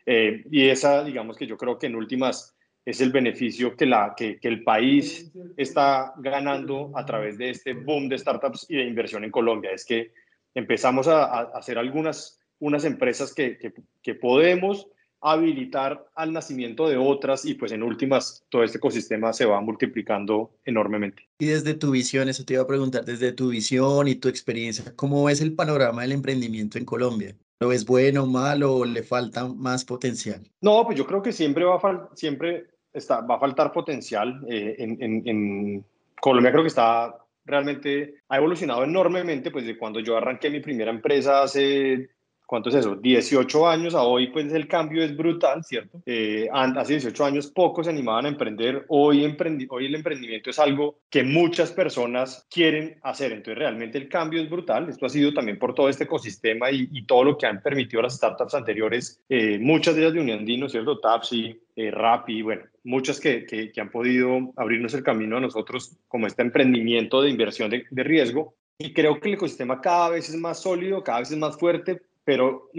eh, 0.07 0.45
y 0.51 0.69
esa, 0.69 1.03
digamos 1.05 1.37
que 1.37 1.47
yo 1.47 1.57
creo 1.57 1.79
que 1.79 1.87
en 1.87 1.97
últimas 1.97 2.55
es 2.85 3.01
el 3.01 3.13
beneficio 3.13 3.77
que, 3.77 3.87
la, 3.87 4.15
que, 4.17 4.39
el 4.43 4.63
país 4.63 5.33
está 5.57 6.13
ganando 6.19 6.93
a 6.95 7.05
través 7.07 7.39
de 7.39 7.51
este 7.51 7.73
boom 7.73 8.09
de 8.09 8.19
startups 8.19 8.67
y 8.69 8.77
de 8.77 8.85
inversión 8.85 9.25
en 9.25 9.31
Colombia. 9.31 9.71
Es 9.71 9.87
que 9.87 10.13
empezamos 10.55 11.09
a, 11.09 11.25
hacer 11.57 11.79
algunas 11.79 12.41
unas 12.61 12.85
empresas 12.85 13.35
que, 13.35 13.59
que, 14.03 14.15
podemos 14.15 14.87
habilitar 15.21 16.07
al 16.15 16.33
nacimiento 16.33 16.89
de 16.89 16.99
otras 16.99 17.47
y 17.47 17.55
pues 17.55 17.73
en 17.73 17.83
últimas 17.83 18.45
todo 18.51 18.63
este 18.63 18.79
ecosistema 18.79 19.33
se 19.33 19.47
va 19.47 19.61
multiplicando 19.61 20.55
enormemente. 20.65 21.27
Y 21.39 21.47
desde 21.47 21.75
tu 21.75 21.91
visión, 21.91 22.29
eso 22.29 22.45
te 22.45 22.55
iba 22.55 22.63
a 22.63 22.67
preguntar, 22.67 23.05
desde 23.05 23.33
tu 23.33 23.49
visión 23.49 24.07
y 24.07 24.17
tu 24.17 24.29
experiencia, 24.29 24.95
¿cómo 24.95 25.25
ves 25.25 25.41
el 25.41 25.55
panorama 25.55 26.03
del 26.03 26.13
emprendimiento 26.13 26.79
en 26.79 26.85
Colombia? 26.85 27.35
¿Lo 27.61 27.73
es 27.73 27.85
bueno, 27.85 28.27
malo 28.27 28.77
o 28.77 28.85
le 28.85 29.03
falta 29.03 29.47
más 29.47 29.85
potencial? 29.85 30.43
No, 30.61 30.85
pues 30.85 30.99
yo 30.99 31.07
creo 31.07 31.23
que 31.23 31.33
siempre 31.33 31.65
va 31.65 31.77
a, 31.77 32.09
siempre 32.15 32.67
está, 32.93 33.21
va 33.21 33.37
a 33.37 33.41
faltar 33.41 33.73
potencial. 33.73 34.45
Eh, 34.49 34.77
en, 34.79 35.23
en, 35.27 35.85
Colombia 36.21 36.53
creo 36.53 36.63
que 36.63 36.69
está 36.69 37.19
realmente, 37.45 38.23
ha 38.29 38.39
evolucionado 38.39 38.83
enormemente, 38.85 39.51
pues 39.51 39.67
de 39.67 39.77
cuando 39.77 40.01
yo 40.01 40.17
arranqué 40.17 40.49
mi 40.49 40.61
primera 40.61 40.91
empresa 40.91 41.43
hace 41.43 42.09
¿cuánto 42.47 42.69
es 42.69 42.77
eso? 42.77 42.97
18 42.97 43.69
años 43.69 43.95
a 43.95 44.03
hoy, 44.03 44.29
pues 44.29 44.53
el 44.53 44.69
cambio 44.69 45.03
es 45.03 45.17
brutal, 45.17 45.65
¿cierto? 45.65 46.03
Eh, 46.07 46.49
hace 46.53 46.95
18 46.95 47.25
años 47.25 47.47
pocos 47.49 47.87
se 47.87 47.93
animaban 47.93 48.27
a 48.27 48.29
emprender, 48.29 48.85
hoy, 48.89 49.25
emprendi 49.25 49.67
hoy 49.71 49.87
el 49.87 49.95
emprendimiento 49.95 50.51
es 50.51 50.59
algo 50.59 50.99
que 51.11 51.23
muchas 51.23 51.73
personas 51.73 52.47
quieren 52.51 52.99
hacer, 53.03 53.33
entonces 53.33 53.59
realmente 53.59 53.99
el 53.99 54.09
cambio 54.09 54.43
es 54.43 54.51
brutal, 54.51 54.89
esto 54.89 55.07
ha 55.07 55.09
sido 55.09 55.33
también 55.33 55.59
por 55.59 55.75
todo 55.75 55.89
este 55.89 56.05
ecosistema 56.05 56.71
y, 56.71 57.05
todo 57.07 57.25
lo 57.25 57.37
que 57.37 57.47
han 57.47 57.61
permitido 57.61 58.01
las 58.01 58.17
startups 58.17 58.55
anteriores, 58.55 59.21
eh, 59.29 59.59
muchas 59.59 59.95
de 59.95 60.03
ellas 60.03 60.15
de 60.15 60.21
Uniandino, 60.21 60.69
¿cierto? 60.69 60.99
Tapsi, 61.01 61.61
eh, 61.77 61.91
Rappi, 61.91 62.41
bueno, 62.41 62.63
muchas 62.85 63.21
que, 63.21 63.45
que, 63.45 63.81
han 63.81 63.91
podido 63.91 64.53
abrirnos 64.57 64.95
el 64.95 65.03
camino 65.03 65.37
a 65.37 65.41
nosotros 65.41 65.97
como 66.09 66.27
este 66.27 66.43
emprendimiento 66.43 67.21
de 67.21 67.31
inversión 67.31 67.71
de, 67.71 67.85
de 67.91 68.05
riesgo. 68.05 68.55
Y 68.79 68.93
creo 68.93 69.21
que 69.21 69.29
el 69.29 69.35
ecosistema 69.35 69.81
cada 69.81 70.11
vez 70.11 70.29
es 70.29 70.37
más 70.37 70.63
sólido, 70.63 71.03
cada 71.03 71.21
vez 71.21 71.31
es 71.31 71.39
más 71.39 71.59
fuerte, 71.59 72.03
pero 72.25 72.71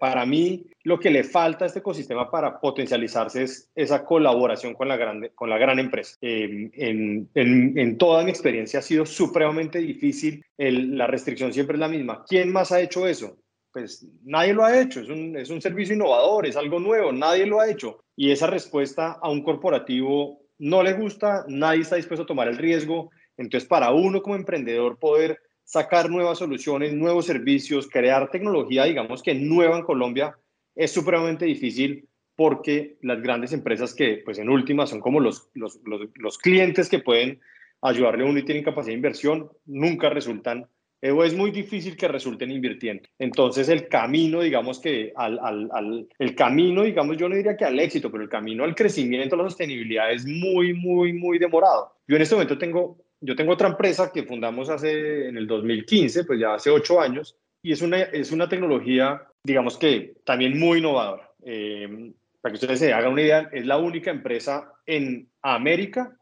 para 0.00 0.24
mí 0.24 0.66
lo 0.84 0.98
que 0.98 1.10
le 1.10 1.24
falta 1.24 1.64
a 1.64 1.68
este 1.68 1.80
ecosistema 1.80 2.30
para 2.30 2.58
potencializarse 2.60 3.42
es 3.42 3.70
esa 3.74 4.04
colaboración 4.04 4.74
con 4.74 4.88
la, 4.88 4.96
grande, 4.96 5.32
con 5.34 5.50
la 5.50 5.58
gran 5.58 5.78
empresa. 5.78 6.16
Em, 6.20 6.70
en, 6.74 7.28
en, 7.34 7.78
en, 7.78 7.98
toda 7.98 8.24
mi 8.24 8.30
experiencia 8.30 8.78
ha 8.78 8.82
sido 8.82 9.04
supremamente 9.04 9.78
difícil, 9.78 10.44
la 10.56 11.06
restricción 11.06 11.52
siempre 11.52 11.74
es 11.74 11.80
la 11.80 11.88
misma. 11.88 12.24
¿Quién 12.26 12.50
más 12.52 12.72
ha 12.72 12.80
hecho 12.80 13.06
eso? 13.06 13.36
Pues 13.72 14.06
nadie 14.24 14.54
lo 14.54 14.64
ha 14.64 14.80
hecho, 14.80 15.00
es 15.00 15.08
un, 15.10 15.36
es 15.36 15.50
un 15.50 15.60
servicio 15.60 15.94
innovador, 15.94 16.46
es 16.46 16.56
algo 16.56 16.80
nuevo, 16.80 17.12
nadie 17.12 17.44
lo 17.44 17.60
ha 17.60 17.70
hecho. 17.70 18.00
Y 18.16 18.30
esa 18.30 18.46
respuesta 18.46 19.18
a 19.20 19.28
un 19.28 19.42
corporativo 19.42 20.40
no 20.58 20.82
le 20.82 20.94
gusta, 20.94 21.44
nadie 21.48 21.82
está 21.82 21.96
dispuesto 21.96 22.22
a 22.22 22.26
tomar 22.26 22.48
el 22.48 22.56
riesgo. 22.56 23.10
Entonces, 23.36 23.68
para 23.68 23.90
uno 23.90 24.22
como 24.22 24.36
emprendedor 24.36 24.98
poder 24.98 25.38
sacar 25.66 26.08
nuevas 26.08 26.38
soluciones, 26.38 26.94
nuevos 26.94 27.26
servicios, 27.26 27.88
crear 27.88 28.30
tecnología, 28.30 28.84
digamos 28.84 29.22
que 29.22 29.34
nueva 29.34 29.76
en 29.76 29.84
Colombia, 29.84 30.38
es 30.76 30.92
supremamente 30.92 31.44
difícil 31.44 32.08
porque 32.36 32.96
las 33.02 33.20
grandes 33.20 33.52
empresas 33.52 33.92
que, 33.92 34.22
pues 34.24 34.38
en 34.38 34.48
última, 34.48 34.86
son 34.86 35.00
como 35.00 35.18
los, 35.18 35.50
los, 35.54 35.80
los, 35.84 36.38
clientes 36.38 36.88
que 36.88 37.00
pueden 37.00 37.40
ayudarle 37.82 38.24
a 38.24 38.28
uno 38.28 38.38
y 38.38 38.44
tienen 38.44 38.62
capacidad 38.62 38.92
de 38.92 38.98
inversión, 38.98 39.50
nunca 39.64 40.08
resultan, 40.08 40.68
eh, 41.02 41.10
o 41.10 41.24
es 41.24 41.34
muy 41.34 41.50
difícil 41.50 41.96
que 41.96 42.08
resulten 42.08 42.52
invirtiendo. 42.52 43.08
Entonces, 43.18 43.68
el 43.68 43.88
camino, 43.88 44.42
digamos 44.42 44.78
que 44.78 45.12
al, 45.16 45.38
al, 45.40 46.06
el 46.18 46.34
camino, 46.36 46.84
digamos, 46.84 47.16
yo 47.16 47.28
no 47.28 47.34
diría 47.34 47.56
que 47.56 47.64
al 47.64 47.80
éxito, 47.80 48.10
pero 48.12 48.22
el 48.22 48.28
camino 48.28 48.62
al 48.62 48.74
crecimiento, 48.74 49.34
a 49.34 49.38
la 49.38 49.44
sostenibilidad 49.44 50.12
es 50.12 50.26
muy, 50.26 50.74
muy, 50.74 51.12
muy 51.12 51.38
demorado. 51.38 51.92
Yo 52.06 52.16
en 52.16 52.22
este 52.22 52.36
momento 52.36 52.56
tengo 52.56 52.98
yo 53.20 53.36
tengo 53.36 53.52
otra 53.52 53.68
empresa 53.68 54.12
que 54.12 54.24
fundamos 54.24 54.68
hace 54.68 55.28
en 55.28 55.36
el 55.36 55.46
2015, 55.46 56.24
pues 56.24 56.40
ya 56.40 56.54
hace 56.54 56.70
ocho 56.70 57.00
años, 57.00 57.36
y 57.62 57.72
es 57.72 57.82
una, 57.82 58.02
es 58.02 58.32
una 58.32 58.48
tecnología, 58.48 59.26
digamos 59.42 59.76
que 59.78 60.14
también 60.24 60.58
muy 60.58 60.78
innovadora. 60.78 61.30
Eh, 61.44 62.12
para 62.40 62.52
que 62.52 62.56
ustedes 62.56 62.78
se 62.78 62.92
hagan 62.92 63.12
una 63.12 63.22
idea, 63.22 63.48
es 63.52 63.66
la 63.66 63.78
única 63.78 64.10
empresa 64.10 64.72
en 64.86 65.28
América 65.42 66.16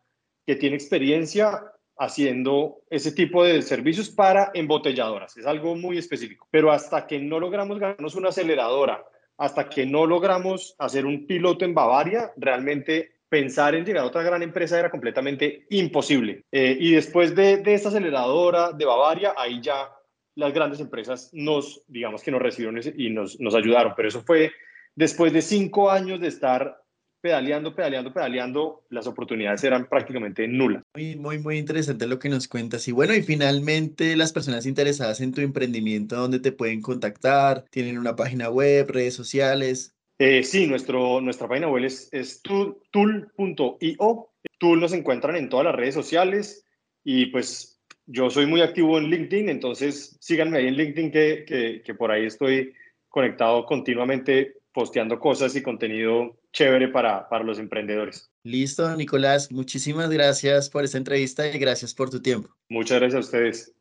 que 0.46 0.56
tiene 0.56 0.76
experiencia 0.76 1.62
haciendo 1.98 2.82
ese 2.90 3.12
tipo 3.12 3.44
de 3.44 3.62
servicios 3.62 4.10
para 4.10 4.50
embotelladoras. 4.54 5.36
Es 5.36 5.46
algo 5.46 5.76
muy 5.76 5.98
específico. 5.98 6.48
Pero 6.50 6.72
hasta 6.72 7.06
que 7.06 7.18
no 7.18 7.38
logramos 7.38 7.78
ganarnos 7.78 8.14
una 8.14 8.30
aceleradora, 8.30 9.04
hasta 9.36 9.68
que 9.68 9.86
no 9.86 10.06
logramos 10.06 10.74
hacer 10.78 11.06
un 11.06 11.26
piloto 11.26 11.64
en 11.64 11.74
Bavaria, 11.74 12.32
realmente 12.36 13.13
pensar 13.34 13.74
en 13.74 13.84
llegar 13.84 14.04
a 14.04 14.06
otra 14.06 14.22
gran 14.22 14.44
empresa 14.44 14.78
era 14.78 14.92
completamente 14.92 15.66
imposible. 15.70 16.44
Eh, 16.52 16.76
y 16.78 16.92
después 16.92 17.34
de, 17.34 17.56
de, 17.56 17.74
esta 17.74 17.88
aceleradora 17.88 18.70
de 18.70 18.84
Bavaria, 18.84 19.34
ahí 19.36 19.60
ya 19.60 19.90
las 20.36 20.54
grandes 20.54 20.78
empresas 20.78 21.30
nos, 21.32 21.82
digamos 21.88 22.22
que 22.22 22.30
nos 22.30 22.40
recibieron 22.40 22.80
y 22.96 23.10
nos, 23.10 23.40
nos 23.40 23.56
ayudaron, 23.56 23.92
pero 23.96 24.06
eso 24.06 24.22
fue 24.22 24.52
después 24.94 25.32
de 25.32 25.42
cinco 25.42 25.90
años 25.90 26.20
de 26.20 26.28
estar 26.28 26.80
pedaleando, 27.20 27.74
pedaleando, 27.74 28.12
pedaleando, 28.12 28.84
las 28.90 29.08
oportunidades 29.08 29.64
eran 29.64 29.88
prácticamente 29.88 30.46
nulas. 30.46 30.84
Muy, 30.94 31.16
muy, 31.16 31.38
muy 31.38 31.58
interesante 31.58 32.06
lo 32.06 32.20
que 32.20 32.28
nos 32.28 32.46
cuentas. 32.46 32.86
Y 32.86 32.92
bueno, 32.92 33.14
y 33.14 33.22
finalmente 33.22 34.14
las 34.14 34.32
personas 34.32 34.64
interesadas 34.64 35.20
en 35.20 35.32
tu 35.32 35.40
emprendimiento, 35.40 36.14
¿dónde 36.14 36.38
te 36.38 36.52
pueden 36.52 36.82
contactar? 36.82 37.64
¿Tienen 37.70 37.98
una 37.98 38.14
página 38.14 38.48
web, 38.48 38.90
redes 38.90 39.14
sociales? 39.14 39.93
Eh, 40.18 40.42
sí, 40.42 40.66
nuestro, 40.66 41.20
nuestra 41.20 41.48
página 41.48 41.68
web 41.68 41.84
es, 41.84 42.08
es 42.12 42.40
tool.io. 42.42 44.30
Tool 44.58 44.80
nos 44.80 44.92
encuentran 44.92 45.36
en 45.36 45.48
todas 45.48 45.66
las 45.66 45.74
redes 45.74 45.94
sociales 45.94 46.64
y 47.02 47.26
pues 47.26 47.80
yo 48.06 48.30
soy 48.30 48.46
muy 48.46 48.60
activo 48.60 48.98
en 48.98 49.10
LinkedIn, 49.10 49.48
entonces 49.48 50.16
síganme 50.20 50.58
ahí 50.58 50.68
en 50.68 50.74
LinkedIn 50.74 51.10
que, 51.10 51.44
que, 51.46 51.82
que 51.84 51.94
por 51.94 52.10
ahí 52.10 52.26
estoy 52.26 52.72
conectado 53.08 53.64
continuamente 53.64 54.56
posteando 54.72 55.18
cosas 55.18 55.54
y 55.56 55.62
contenido 55.62 56.36
chévere 56.52 56.88
para, 56.88 57.28
para 57.28 57.44
los 57.44 57.58
emprendedores. 57.58 58.30
Listo, 58.42 58.94
Nicolás. 58.96 59.50
Muchísimas 59.50 60.10
gracias 60.10 60.68
por 60.68 60.84
esta 60.84 60.98
entrevista 60.98 61.46
y 61.46 61.58
gracias 61.58 61.94
por 61.94 62.10
tu 62.10 62.20
tiempo. 62.20 62.50
Muchas 62.68 62.98
gracias 62.98 63.16
a 63.16 63.26
ustedes. 63.26 63.72